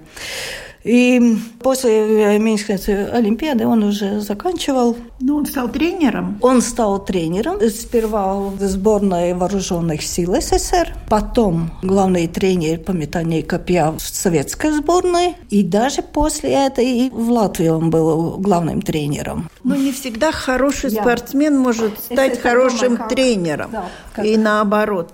И 0.85 1.39
после 1.61 2.39
Минской 2.39 2.77
Олимпиады 3.11 3.67
он 3.67 3.83
уже 3.85 4.21
заканчивал. 4.21 4.97
Ну, 5.19 5.37
он 5.37 5.47
стал 5.47 5.69
тренером. 5.71 6.39
Он 6.43 6.61
стал 6.61 7.03
тренером. 7.03 7.59
Сперва 7.71 8.35
в 8.35 8.61
сборной 8.61 9.33
вооруженных 9.33 10.03
сил 10.03 10.35
СССР, 10.39 10.95
потом 11.09 11.71
главный 11.83 12.29
тренер 12.29 12.81
по 12.81 12.91
метанию 12.93 13.45
копья 13.47 13.93
в 13.93 14.01
советской 14.01 14.73
сборной, 14.73 15.37
и 15.49 15.63
даже 15.63 16.03
после 16.03 16.51
этого 16.67 16.85
и 16.85 17.09
в 17.09 17.31
Латвии 17.31 17.69
он 17.69 17.89
был 17.89 18.37
главным 18.39 18.83
тренером. 18.83 19.49
Но 19.65 19.75
не 19.77 19.91
всегда 19.91 20.33
хороший 20.33 20.91
Я. 20.91 21.01
спортсмен 21.01 21.57
может 21.57 21.99
стать 21.99 22.33
это 22.35 22.41
хорошим 22.43 22.99
тренером. 23.09 23.71
да, 23.73 23.85
как- 24.15 24.27
И 24.27 24.37
наоборот, 24.37 25.13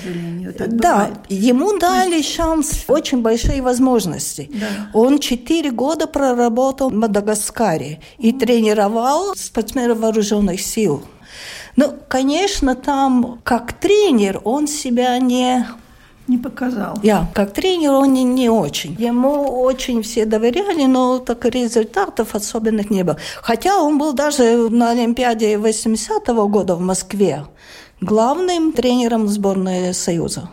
сожалению, 0.00 0.52
так 0.54 0.76
Да, 0.76 0.92
бывает. 1.06 1.18
ему 1.28 1.78
дали 1.78 2.22
шанс, 2.22 2.84
очень 2.88 3.22
большие 3.22 3.62
возможности. 3.62 4.50
Да. 4.52 4.90
Он 4.92 5.18
четыре 5.18 5.70
года 5.70 6.06
проработал 6.06 6.90
в 6.90 6.94
Мадагаскаре 6.94 8.00
и 8.18 8.32
тренировал 8.32 9.34
спортсменов 9.36 9.98
вооруженных 9.98 10.60
сил. 10.60 11.02
Ну, 11.76 11.94
конечно, 12.08 12.74
там 12.74 13.40
как 13.44 13.72
тренер 13.72 14.40
он 14.44 14.66
себя 14.66 15.18
не 15.18 15.66
Не 16.28 16.38
показал. 16.38 16.98
я, 17.02 17.26
как 17.34 17.52
тренер, 17.52 17.92
он 17.92 18.12
не, 18.12 18.22
не 18.24 18.48
очень. 18.48 18.94
Ему 18.98 19.62
очень 19.62 20.02
все 20.02 20.24
доверяли, 20.24 20.84
но 20.86 21.18
так 21.18 21.44
результатов 21.46 22.34
особенных 22.34 22.90
не 22.90 23.02
было. 23.02 23.16
Хотя 23.42 23.76
он 23.82 23.98
был 23.98 24.12
даже 24.12 24.68
на 24.70 24.90
Олимпиаде 24.90 25.54
80-го 25.56 26.46
года 26.48 26.76
в 26.76 26.80
Москве 26.80 27.44
главным 28.00 28.72
тренером 28.72 29.28
сборной 29.28 29.92
Союза. 29.94 30.48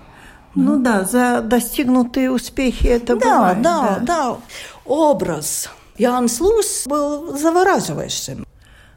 Ну 0.56 0.80
да, 0.82 1.04
за 1.04 1.42
достигнутые 1.42 2.32
успехи 2.32 2.88
это 2.88 3.16
Да, 3.16 3.38
бывает. 3.38 3.62
да, 3.62 4.00
да, 4.02 4.38
Образ 4.86 5.70
Ян 5.98 6.28
Слус 6.28 6.86
был 6.88 7.38
завораживающим. 7.38 8.46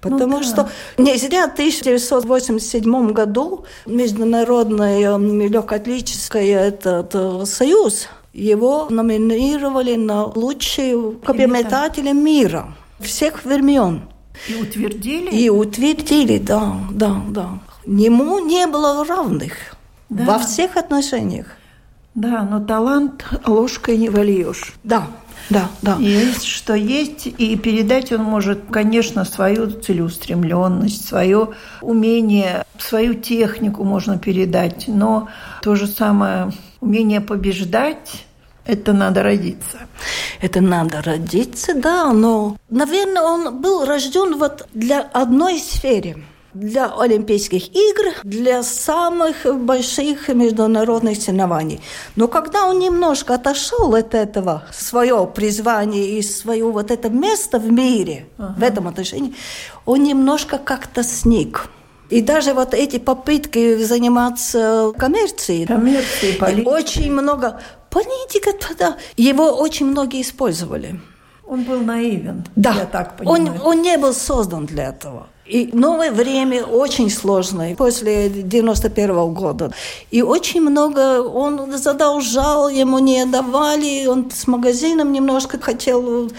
Потому 0.02 0.38
да. 0.38 0.42
что 0.42 0.68
не 0.98 1.16
зря 1.16 1.48
в 1.48 1.52
1987 1.52 3.12
году 3.12 3.64
Международный 3.86 5.48
легкоатлетический 5.48 6.50
этот, 6.50 7.14
э, 7.14 7.44
союз 7.46 8.08
его 8.32 8.88
номинировали 8.90 9.94
на 9.94 10.24
лучшего 10.24 11.12
копьеметателя 11.12 12.12
мира 12.12 12.74
всех 13.00 13.44
времен. 13.44 14.02
И 14.48 14.54
утвердили. 14.54 15.30
И 15.30 15.48
утвердили, 15.50 16.38
да, 16.38 16.74
да, 16.90 17.22
да. 17.28 17.48
Ему 17.86 18.40
не 18.40 18.66
было 18.66 19.04
равных 19.04 19.52
Да. 20.08 20.24
во 20.24 20.38
всех 20.38 20.76
отношениях. 20.76 21.46
Да, 22.14 22.42
но 22.42 22.60
талант 22.60 23.24
ложкой 23.46 23.96
не 23.96 24.08
вольешь. 24.08 24.74
Да, 24.84 25.06
да, 25.52 25.68
да. 25.82 25.96
Есть, 25.96 26.44
что 26.44 26.74
есть, 26.74 27.26
и 27.26 27.56
передать 27.56 28.12
он 28.12 28.22
может, 28.22 28.60
конечно, 28.70 29.24
свою 29.24 29.70
целеустремленность, 29.70 31.06
свое 31.06 31.50
умение, 31.80 32.64
свою 32.78 33.14
технику 33.14 33.84
можно 33.84 34.18
передать, 34.18 34.84
но 34.88 35.28
то 35.62 35.74
же 35.74 35.86
самое 35.86 36.52
умение 36.80 37.20
побеждать, 37.20 38.24
это 38.64 38.92
надо 38.92 39.22
родиться. 39.22 39.78
Это 40.40 40.60
надо 40.60 41.02
родиться, 41.02 41.74
да, 41.74 42.12
но, 42.12 42.56
наверное, 42.70 43.22
он 43.22 43.60
был 43.60 43.84
рожден 43.84 44.38
вот 44.38 44.68
для 44.72 45.00
одной 45.00 45.58
сферы. 45.58 46.24
Для 46.54 46.92
Олимпийских 46.98 47.74
игр, 47.74 48.12
для 48.24 48.62
самых 48.62 49.46
больших 49.64 50.28
международных 50.28 51.16
соревнований. 51.16 51.80
Но 52.16 52.28
когда 52.28 52.66
он 52.66 52.78
немножко 52.78 53.34
отошел 53.34 53.94
от 53.94 54.14
этого, 54.14 54.62
свое 54.70 55.26
призвание 55.34 56.18
и 56.18 56.22
свое 56.22 56.64
вот 56.70 56.90
это 56.90 57.08
место 57.08 57.58
в 57.58 57.72
мире, 57.72 58.26
в 58.36 58.62
этом 58.62 58.86
отношении, 58.86 59.34
он 59.86 60.02
немножко 60.02 60.58
как-то 60.58 61.02
сник. 61.02 61.68
И 62.10 62.20
даже 62.20 62.52
вот 62.52 62.74
эти 62.74 62.98
попытки 62.98 63.82
заниматься 63.82 64.92
коммерцией, 64.98 65.66
Коммерцией, 65.66 66.36
политикой. 66.38 66.70
очень 66.70 67.12
много 67.12 67.60
политика 67.88 68.52
тогда, 68.52 68.96
его 69.16 69.44
очень 69.56 69.86
многие 69.86 70.20
использовали. 70.20 71.00
Он 71.46 71.62
был 71.64 71.80
наивен, 71.80 72.44
Да, 72.56 72.74
я 72.74 72.84
так 72.84 73.14
он, 73.24 73.36
понимаю. 73.46 73.62
он 73.64 73.82
не 73.82 73.96
был 73.96 74.12
создан 74.12 74.66
для 74.66 74.90
этого. 74.90 75.28
И 75.44 75.70
новое 75.72 76.12
время 76.12 76.62
очень 76.64 77.10
сложное 77.10 77.74
после 77.74 78.28
91 78.28 79.10
-го 79.10 79.32
года. 79.32 79.72
И 80.12 80.22
очень 80.22 80.60
много 80.60 81.20
он 81.20 81.76
задолжал, 81.76 82.68
ему 82.68 83.00
не 83.00 83.26
давали, 83.26 84.06
он 84.06 84.30
с 84.30 84.46
магазином 84.46 85.10
немножко 85.10 85.58
хотел, 85.58 86.30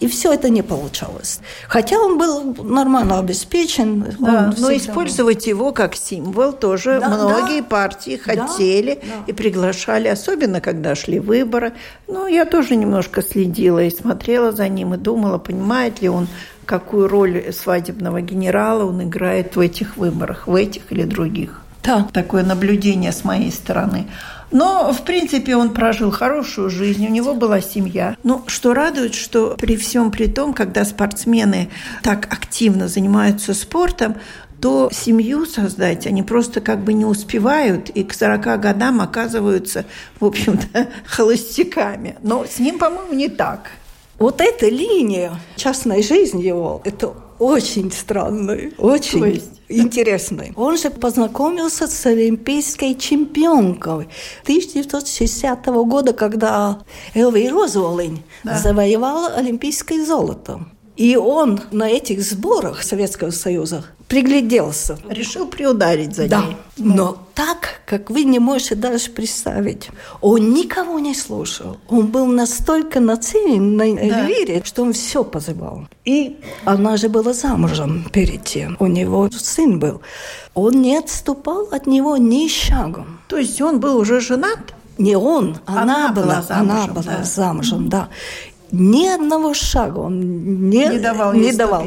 и 0.00 0.06
все 0.08 0.32
это 0.32 0.48
не 0.48 0.62
получалось. 0.62 1.38
Хотя 1.68 2.00
он 2.00 2.18
был 2.18 2.56
нормально 2.64 3.20
обеспечен. 3.20 4.04
Да, 4.18 4.52
но 4.58 4.76
использовать 4.76 5.46
его 5.46 5.72
как 5.72 5.94
символ 5.94 6.52
тоже 6.52 6.98
да, 7.00 7.08
многие 7.08 7.60
да, 7.60 7.66
партии 7.68 8.16
хотели 8.16 8.94
да, 8.94 9.24
и 9.28 9.32
приглашали, 9.32 10.08
особенно 10.08 10.60
когда 10.60 10.96
шли 10.96 11.20
выборы. 11.20 11.72
Ну, 12.08 12.26
я 12.26 12.44
тоже 12.44 12.74
немножко 12.74 13.22
следила 13.22 13.84
и 13.84 13.90
смотрела 13.90 14.50
за 14.50 14.68
ним, 14.68 14.94
и 14.94 14.96
думала, 14.96 15.38
понимает 15.38 16.02
ли 16.02 16.08
он 16.08 16.26
какую 16.68 17.08
роль 17.08 17.46
свадебного 17.50 18.20
генерала 18.20 18.84
он 18.84 19.02
играет 19.02 19.56
в 19.56 19.60
этих 19.60 19.96
выборах, 19.96 20.46
в 20.46 20.54
этих 20.54 20.92
или 20.92 21.04
других. 21.04 21.62
Да. 21.82 22.06
Такое 22.12 22.44
наблюдение 22.44 23.10
с 23.10 23.24
моей 23.24 23.50
стороны. 23.50 24.06
Но, 24.50 24.92
в 24.92 25.02
принципе, 25.02 25.56
он 25.56 25.70
прожил 25.70 26.10
хорошую 26.10 26.68
жизнь, 26.68 27.06
у 27.06 27.10
него 27.10 27.32
была 27.34 27.62
семья. 27.62 28.16
Но 28.22 28.44
что 28.46 28.74
радует, 28.74 29.14
что 29.14 29.56
при 29.58 29.76
всем 29.76 30.10
при 30.10 30.26
том, 30.26 30.52
когда 30.52 30.84
спортсмены 30.84 31.70
так 32.02 32.30
активно 32.30 32.88
занимаются 32.88 33.54
спортом, 33.54 34.16
то 34.60 34.90
семью 34.92 35.46
создать 35.46 36.06
они 36.06 36.22
просто 36.22 36.60
как 36.60 36.80
бы 36.80 36.92
не 36.92 37.04
успевают 37.04 37.88
и 37.90 38.04
к 38.04 38.12
40 38.12 38.60
годам 38.60 39.00
оказываются, 39.00 39.86
в 40.20 40.24
общем-то, 40.24 40.88
холостяками. 41.06 42.16
Но 42.22 42.44
с 42.44 42.58
ним, 42.58 42.78
по-моему, 42.78 43.14
не 43.14 43.28
так. 43.28 43.70
Вот 44.18 44.40
эта 44.40 44.68
линия 44.68 45.40
частной 45.56 46.02
жизни 46.02 46.42
его, 46.42 46.80
это 46.84 47.14
очень 47.38 47.92
странная, 47.92 48.72
очень 48.78 49.24
есть? 49.26 49.60
интересная. 49.68 50.52
Он 50.56 50.76
же 50.76 50.90
познакомился 50.90 51.86
с 51.86 52.06
олимпийской 52.06 52.94
чемпионкой 52.94 54.08
1960 54.42 55.66
года, 55.66 56.12
когда 56.12 56.80
Элвира 57.14 57.54
Розолинь 57.54 58.22
да. 58.42 58.58
завоевала 58.58 59.28
олимпийское 59.28 60.04
золото. 60.04 60.66
И 60.96 61.16
он 61.16 61.60
на 61.70 61.88
этих 61.88 62.20
сборах 62.22 62.82
Советского 62.82 63.30
Союза 63.30 63.84
пригляделся. 64.08 64.98
Решил 65.08 65.46
приударить 65.46 66.16
за 66.16 66.28
да. 66.28 66.42
ней. 66.42 66.56
Но 66.78 67.18
так, 67.34 67.82
как 67.86 68.10
вы 68.10 68.24
не 68.24 68.38
можете 68.38 68.74
даже 68.74 69.10
представить. 69.10 69.90
Он 70.20 70.54
никого 70.54 70.98
не 70.98 71.14
слушал. 71.14 71.76
Он 71.88 72.06
был 72.06 72.26
настолько 72.26 73.00
нацелен 73.00 73.76
на 73.76 73.82
Эльвире, 73.82 74.60
да. 74.60 74.64
что 74.64 74.82
он 74.82 74.92
все 74.92 75.22
позывал. 75.22 75.86
И 76.04 76.38
она 76.64 76.96
же 76.96 77.08
была 77.08 77.32
замужем 77.34 78.08
перед 78.12 78.44
тем. 78.44 78.76
У 78.80 78.86
него 78.86 79.28
сын 79.30 79.78
был. 79.78 80.00
Он 80.54 80.80
не 80.80 80.96
отступал 80.96 81.68
от 81.70 81.86
него 81.86 82.16
ни 82.16 82.48
шагом. 82.48 83.20
То 83.28 83.36
есть 83.36 83.60
он 83.60 83.78
был 83.78 83.98
уже 83.98 84.20
женат? 84.20 84.74
Не 84.96 85.16
он, 85.16 85.58
она, 85.66 85.82
она 85.82 86.08
была, 86.08 86.26
была 86.26 86.42
замужем, 86.42 86.70
она 86.70 86.86
была 86.88 87.16
да. 87.18 87.22
замужем, 87.22 87.88
да 87.88 88.08
ни 88.72 89.06
одного 89.06 89.54
шага 89.54 89.98
он 90.00 90.68
не, 90.68 90.86
не 90.86 90.98
давал. 90.98 91.32
Не 91.32 91.52
давал. 91.52 91.84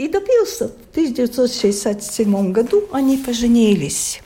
И 0.00 0.08
добился. 0.08 0.68
В 0.68 0.90
1967 0.92 2.52
году 2.52 2.84
они 2.90 3.18
поженились. 3.18 4.22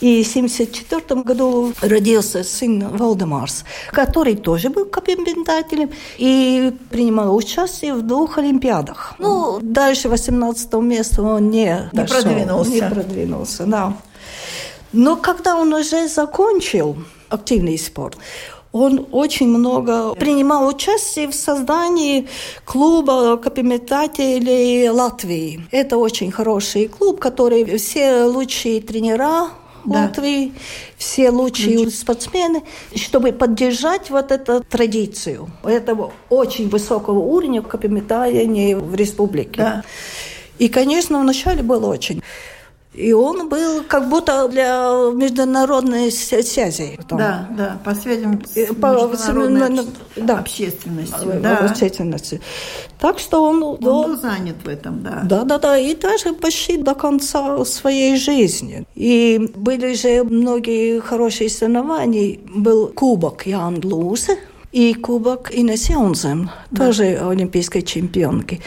И 0.00 0.22
в 0.22 0.28
1974 0.28 1.22
году 1.22 1.72
родился 1.82 2.44
сын 2.44 2.96
Валдемарс, 2.96 3.64
который 3.90 4.36
тоже 4.36 4.70
был 4.70 4.84
капитателем 4.84 5.90
и 6.16 6.72
принимал 6.90 7.34
участие 7.34 7.94
в 7.94 8.02
двух 8.02 8.38
Олимпиадах. 8.38 9.14
Ну, 9.18 9.58
дальше 9.60 10.08
18 10.08 10.72
места 10.74 11.22
он 11.22 11.50
не, 11.50 11.90
не 11.92 12.02
дошел, 12.02 12.22
продвинулся. 12.22 12.70
Не 12.70 12.80
продвинулся, 12.80 13.64
да. 13.66 13.96
Но 14.92 15.16
когда 15.16 15.56
он 15.56 15.74
уже 15.74 16.06
закончил 16.06 16.96
активный 17.28 17.78
спорт, 17.78 18.16
он 18.72 19.06
очень 19.10 19.48
много 19.48 20.14
принимал 20.14 20.68
участие 20.68 21.28
в 21.28 21.34
создании 21.34 22.28
клуба 22.64 23.36
капитателей 23.36 24.88
Латвии. 24.88 25.66
Это 25.72 25.98
очень 25.98 26.30
хороший 26.30 26.88
клуб, 26.88 27.20
который 27.20 27.76
все 27.78 28.24
лучшие 28.24 28.80
тренера 28.80 29.50
да. 29.84 30.02
Латвии, 30.02 30.52
все 30.96 31.30
лучшие 31.30 31.78
Лучше. 31.78 31.96
спортсмены, 31.96 32.62
чтобы 32.94 33.32
поддержать 33.32 34.10
вот 34.10 34.30
эту 34.30 34.62
традицию 34.62 35.48
этого 35.64 36.12
очень 36.28 36.68
высокого 36.68 37.18
уровня 37.18 37.62
капитания 37.62 38.76
в 38.76 38.94
республике. 38.94 39.56
Да. 39.56 39.84
И, 40.58 40.68
конечно, 40.68 41.18
вначале 41.18 41.62
было 41.62 41.86
очень 41.86 42.22
и 42.92 43.12
он 43.12 43.48
был 43.48 43.84
как 43.84 44.08
будто 44.08 44.48
для 44.48 45.10
международной 45.14 46.10
связи. 46.10 46.98
Да, 47.08 47.48
да, 47.56 47.80
по 47.84 47.94
связям 47.94 48.42
с 48.44 48.56
международной 48.56 49.86
да, 50.16 50.38
общественностью. 50.38 51.40
Да. 51.40 51.58
общественностью. 51.58 52.40
Так 52.98 53.20
что 53.20 53.44
он... 53.44 53.62
Он 53.62 53.76
до, 53.78 54.04
был 54.04 54.16
занят 54.16 54.56
в 54.64 54.68
этом, 54.68 55.02
да. 55.04 55.22
Да, 55.24 55.44
да, 55.44 55.58
да, 55.58 55.78
и 55.78 55.94
даже 55.94 56.32
почти 56.32 56.78
до 56.78 56.94
конца 56.94 57.64
своей 57.64 58.16
жизни. 58.16 58.84
И 58.96 59.50
были 59.54 59.94
же 59.94 60.24
многие 60.24 61.00
хорошие 61.00 61.48
соревнования. 61.48 62.38
Был 62.52 62.88
кубок 62.88 63.46
Ян 63.46 63.80
Лузе, 63.84 64.36
и 64.72 64.94
кубок 64.94 65.52
Инес 65.52 65.90
Йонзем, 65.90 66.50
да. 66.70 66.86
тоже 66.86 67.18
олимпийской 67.20 67.82
чемпионки. 67.82 68.60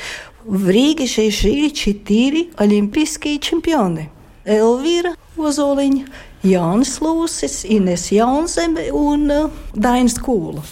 В 0.46 0.70
Риге 0.70 1.08
же 1.08 1.30
жили 1.30 1.70
четыре 1.70 2.48
олимпийские 2.58 3.40
чемпионы. 3.40 4.10
Elvira 4.45 5.15
Ozoliņa, 5.37 6.05
Jānis 6.47 6.99
Lūsis, 7.03 7.65
Ines 7.69 8.09
Jaunzeme 8.15 8.89
un 8.95 9.29
uh, 9.31 9.51
Dainis 9.75 10.19
Kūla. 10.23 10.63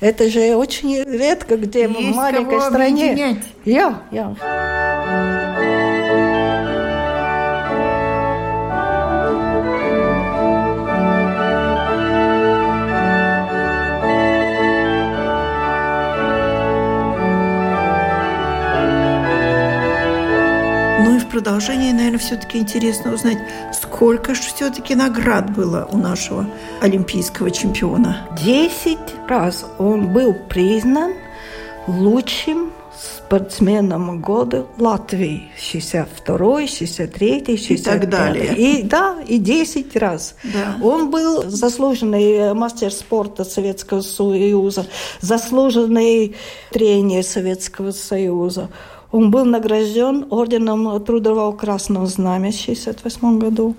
Это 0.00 0.28
же 0.28 0.54
очень 0.56 1.02
редко, 1.04 1.56
где 1.56 1.82
Есть 1.82 2.12
в 2.12 2.14
маленькой 2.14 2.60
стране. 2.60 3.12
Объединять. 3.12 3.44
Я, 3.64 4.02
я. 4.10 5.29
Продолжение, 21.31 21.93
наверное, 21.93 22.19
все-таки 22.19 22.57
интересно 22.57 23.13
узнать, 23.13 23.37
сколько 23.73 24.35
же 24.35 24.41
все-таки 24.41 24.95
наград 24.95 25.55
было 25.55 25.87
у 25.91 25.97
нашего 25.97 26.45
олимпийского 26.81 27.49
чемпиона. 27.49 28.27
Десять 28.43 28.99
раз 29.27 29.65
он 29.79 30.11
был 30.11 30.33
признан 30.33 31.13
лучшим 31.87 32.71
спортсменом 33.01 34.19
года 34.19 34.67
Латвии. 34.77 35.49
62 35.57 36.67
63 36.67 37.57
65 37.57 37.71
И 37.71 37.77
так 37.77 38.09
далее. 38.09 38.55
И, 38.55 38.83
да, 38.83 39.17
и 39.25 39.37
10 39.37 39.95
раз. 39.95 40.35
Да. 40.43 40.77
Он 40.85 41.09
был 41.09 41.49
заслуженный 41.49 42.53
мастер 42.53 42.91
спорта 42.91 43.43
Советского 43.45 44.01
Союза, 44.01 44.85
заслуженный 45.21 46.35
тренер 46.71 47.23
Советского 47.23 47.91
Союза. 47.91 48.69
Он 49.11 49.29
был 49.29 49.43
награжден 49.45 50.27
орденом 50.29 51.03
Трудового 51.03 51.51
Красного 51.51 52.05
Знамя 52.07 52.51
в 52.51 52.61
1968 52.61 53.39
году, 53.39 53.75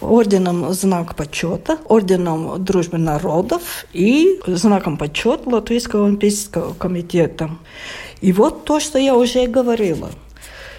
орденом 0.00 0.72
Знак 0.72 1.14
почета, 1.14 1.78
орденом 1.86 2.64
Дружбы 2.64 2.98
народов 2.98 3.86
и 3.92 4.40
знаком 4.46 4.96
почета 4.96 5.48
Латвийского 5.48 6.06
олимпийского 6.06 6.74
комитета. 6.74 7.50
И 8.20 8.32
вот 8.32 8.64
то, 8.64 8.80
что 8.80 8.98
я 8.98 9.16
уже 9.16 9.46
говорила. 9.46 10.10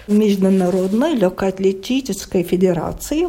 Международной 0.08 1.14
легкоатлетической 1.14 2.44
федерации 2.44 3.28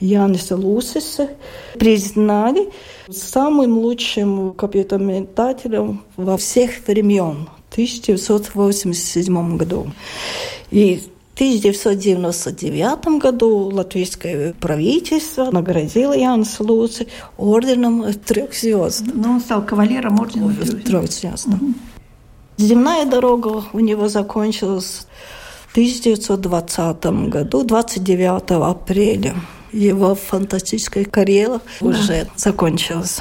Яниса 0.00 0.56
Лусиса 0.56 1.30
признали 1.78 2.68
самым 3.10 3.78
лучшим 3.78 4.52
капитализатором 4.52 6.02
во 6.16 6.36
всех 6.36 6.86
времен. 6.86 7.48
1987 7.72 9.56
году. 9.56 9.92
И 10.70 10.96
в 10.96 11.34
1999 11.34 13.18
году 13.18 13.70
латвийское 13.70 14.52
правительство 14.60 15.50
наградило 15.50 16.12
Янса 16.12 16.62
Луци 16.62 17.06
орденом 17.38 18.12
трех 18.12 18.54
звезд. 18.54 19.04
Но 19.06 19.28
ну, 19.28 19.30
он 19.34 19.40
стал 19.40 19.64
кавалером 19.64 20.20
ордена 20.20 20.54
трех 20.84 21.10
звезд. 21.10 21.46
Угу. 21.46 21.74
Земная 22.58 23.06
дорога 23.06 23.64
у 23.72 23.80
него 23.80 24.08
закончилась 24.08 25.06
в 25.68 25.72
1920 25.72 27.06
году, 27.30 27.64
29 27.64 28.50
апреля. 28.50 29.34
Его 29.72 30.14
фантастическая 30.14 31.04
карьера 31.04 31.60
да. 31.80 31.86
уже 31.86 32.26
закончилась. 32.36 33.20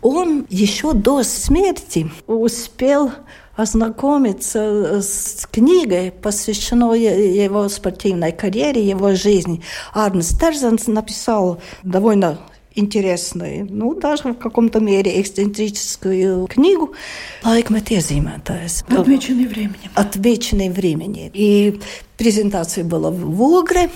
Он 0.00 0.46
еще 0.48 0.92
до 0.92 1.22
смерти 1.24 2.10
успел 2.26 3.12
ознакомиться 3.56 5.00
с 5.02 5.46
книгой, 5.50 6.10
посвященной 6.10 7.34
его 7.36 7.68
спортивной 7.68 8.32
карьере, 8.32 8.86
его 8.86 9.14
жизни. 9.14 9.62
Арнс 9.92 10.36
Терзенс 10.38 10.86
написал 10.86 11.60
довольно 11.82 12.38
интересную, 12.74 13.66
ну, 13.70 13.94
даже 13.94 14.32
в 14.32 14.34
каком-то 14.34 14.80
мере 14.80 15.20
эксцентрическую 15.20 16.46
книгу 16.46 16.92
«Laikmet 17.44 17.90
iezīmētājs». 17.90 18.84
Отмеченный 18.88 19.46
временем. 19.46 19.90
Отмеченный 19.94 20.70
временем. 20.70 21.30
И 21.34 21.80
презентация 22.16 22.84
была 22.84 23.10
в 23.10 23.42
Угре. 23.42 23.90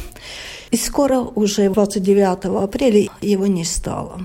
И 0.70 0.76
скоро, 0.76 1.20
уже 1.20 1.68
29 1.70 2.62
апреля, 2.62 3.08
его 3.20 3.46
не 3.46 3.64
стало. 3.64 4.20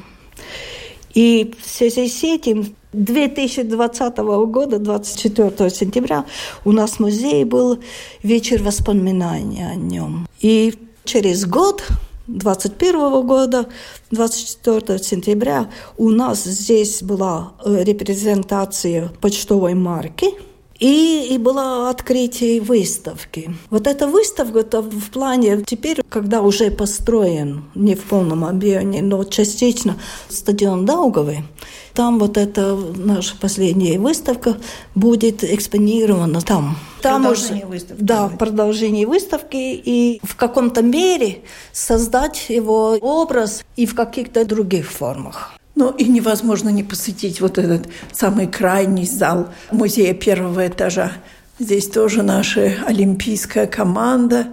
И 1.13 1.53
в 1.61 1.69
связи 1.69 2.07
с 2.07 2.23
этим 2.23 2.75
2020 2.93 4.17
года, 4.17 4.79
24 4.79 5.69
сентября, 5.69 6.25
у 6.65 6.71
нас 6.71 6.93
в 6.93 6.99
музее 6.99 7.45
был 7.45 7.79
вечер 8.21 8.61
воспоминаний 8.63 9.63
о 9.63 9.75
нем. 9.75 10.27
И 10.41 10.73
через 11.03 11.45
год 11.45 11.83
2021 12.27 13.27
года, 13.27 13.65
24 14.11 14.99
сентября, 14.99 15.69
у 15.97 16.09
нас 16.09 16.43
здесь 16.43 17.03
была 17.03 17.53
э, 17.65 17.83
репрезентация 17.83 19.11
почтовой 19.19 19.73
марки– 19.73 20.27
и, 20.83 21.27
и 21.33 21.37
было 21.37 21.89
открытие 21.89 22.59
выставки. 22.59 23.55
Вот 23.69 23.87
эта 23.87 24.05
выставка 24.05 24.81
в 24.81 25.11
плане 25.11 25.63
теперь, 25.65 26.01
когда 26.09 26.41
уже 26.41 26.71
построен, 26.71 27.63
не 27.73 27.95
в 27.95 28.03
полном 28.03 28.43
объеме, 28.43 29.01
но 29.01 29.23
частично 29.23 29.95
стадион 30.27 30.85
Даугавы, 30.85 31.45
там 31.93 32.19
вот 32.19 32.37
эта 32.37 32.75
наша 32.97 33.37
последняя 33.39 33.97
выставка 33.97 34.57
будет 34.93 35.45
экспонирована 35.45 36.41
там. 36.41 36.75
Там 37.01 37.21
продолжение 37.21 37.65
уже, 37.65 37.71
выставки. 37.71 38.01
Да, 38.01 38.27
продолжение 38.27 39.07
выставки 39.07 39.55
и 39.55 40.19
в 40.21 40.35
каком-то 40.35 40.81
мере 40.81 41.43
создать 41.71 42.49
его 42.49 42.97
образ 42.99 43.63
и 43.77 43.85
в 43.85 43.95
каких-то 43.95 44.43
других 44.43 44.91
формах. 44.91 45.53
Ну 45.75 45.91
и 45.91 46.05
невозможно 46.05 46.69
не 46.69 46.83
посетить 46.83 47.41
вот 47.41 47.57
этот 47.57 47.87
самый 48.11 48.47
крайний 48.47 49.07
зал 49.07 49.49
музея 49.71 50.13
первого 50.13 50.67
этажа. 50.67 51.11
Здесь 51.59 51.87
тоже 51.87 52.21
наша 52.23 52.73
олимпийская 52.85 53.67
команда. 53.67 54.47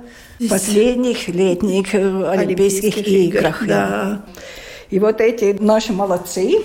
Последних 0.48 1.28
летних 1.28 1.94
э, 1.94 1.98
Олимпийских, 1.98 2.96
Олимпийских 2.96 3.08
играх. 3.08 3.66
Да. 3.66 4.22
И 4.88 4.98
вот 4.98 5.20
эти 5.20 5.56
наши 5.60 5.92
молодцы, 5.92 6.62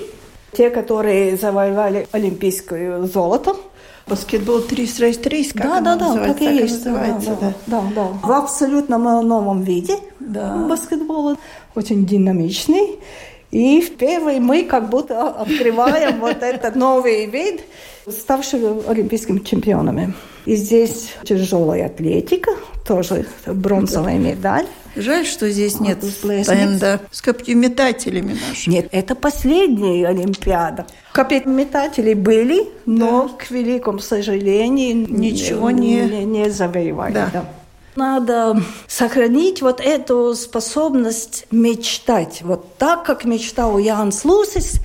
те, 0.54 0.70
которые 0.70 1.36
завоевали 1.36 2.08
олимпийское 2.12 3.04
золото, 3.04 3.56
Баскетбол 4.08 4.62
3 4.62 4.86
с 4.86 5.18
3 5.18 5.44
как 5.46 5.64
да, 5.64 5.82
да, 5.82 5.96
да, 5.96 6.28
так 6.28 6.42
и 6.42 6.46
есть. 6.46 6.86
Называется, 6.86 7.38
да, 7.42 7.54
да. 7.66 7.82
Да, 7.82 7.92
да. 7.96 8.28
В 8.28 8.32
абсолютно 8.32 8.98
новом 8.98 9.64
виде 9.64 9.98
да. 10.20 10.68
баскетбола, 10.70 11.38
очень 11.74 12.06
динамичный. 12.06 13.00
И 13.52 13.82
впервые 13.82 14.40
мы 14.40 14.64
как 14.64 14.90
будто 14.90 15.30
открываем 15.30 16.20
вот 16.20 16.42
этот 16.44 16.76
новый 16.76 17.26
вид, 17.26 17.62
ставший 18.08 18.60
олимпийскими 18.88 19.40
чемпионами. 19.40 20.14
И 20.46 20.56
здесь 20.56 21.14
тяжелая 21.24 21.88
атлетика, 21.88 22.52
тоже 22.86 23.26
бронзовая 23.48 24.18
медаль. 24.18 24.68
Жаль, 24.96 25.26
что 25.26 25.50
здесь 25.50 25.80
нет 25.80 26.04
стенда 26.04 27.02
с 27.12 27.22
копьеметателями 27.22 28.38
нашими. 28.48 28.76
Нет, 28.76 28.88
это 28.92 29.16
последняя 29.16 30.08
Олимпиада. 30.08 30.86
Копьеметатели 31.12 32.14
были, 32.14 32.70
но, 32.86 33.28
да. 33.28 33.46
к 33.46 33.52
великому 33.52 34.00
сожалению, 34.00 35.06
ничего 35.10 35.72
не, 35.72 36.02
не, 36.02 36.24
не 36.24 36.50
завоевали. 36.50 37.14
Да. 37.14 37.30
Да. 37.34 37.46
Надо 37.96 38.62
сохранить 38.88 39.62
вот 39.62 39.80
эту 39.80 40.36
способность 40.36 41.48
мечтать. 41.52 42.42
Вот 42.44 42.78
так, 42.78 43.06
как 43.06 43.24
мечтал 43.24 43.78
Ян 43.78 44.12
Слусис, 44.12 44.82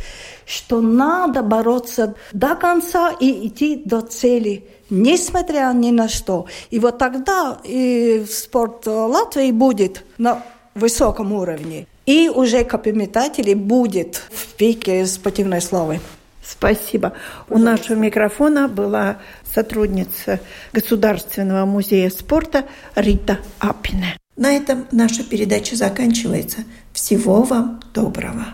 что 0.47 0.81
надо 0.81 1.43
бороться 1.43 2.15
до 2.33 2.55
конца 2.55 3.11
и 3.11 3.49
идти 3.49 3.83
до 3.85 4.01
цели, 4.01 4.65
несмотря 4.91 5.73
ни 5.75 5.91
на 5.91 6.09
что. 6.09 6.47
И 6.71 6.79
вот 6.79 6.99
тогда 6.99 7.59
и 7.65 8.25
спорт 8.29 8.87
Латвии 8.87 9.51
будет 9.51 10.05
на 10.19 10.45
высоком 10.75 11.33
уровне. 11.33 11.87
И 12.07 12.29
уже 12.29 12.65
копьеметатели 12.65 13.55
будет 13.55 14.23
в 14.33 14.55
пике 14.55 15.07
спортивной 15.07 15.61
славы. 15.61 16.01
Спасибо. 16.51 17.13
У 17.49 17.59
нашего 17.59 17.97
микрофона 17.97 18.69
была 18.69 19.19
сотрудница 19.55 20.41
Государственного 20.73 21.65
музея 21.65 22.11
спорта 22.11 22.65
Рита 22.97 23.39
Апина. 23.59 24.17
На 24.37 24.53
этом 24.53 24.87
наша 24.91 25.23
передача 25.23 25.77
заканчивается. 25.77 26.59
Всего 26.93 27.43
вам 27.43 27.81
доброго. 27.95 28.47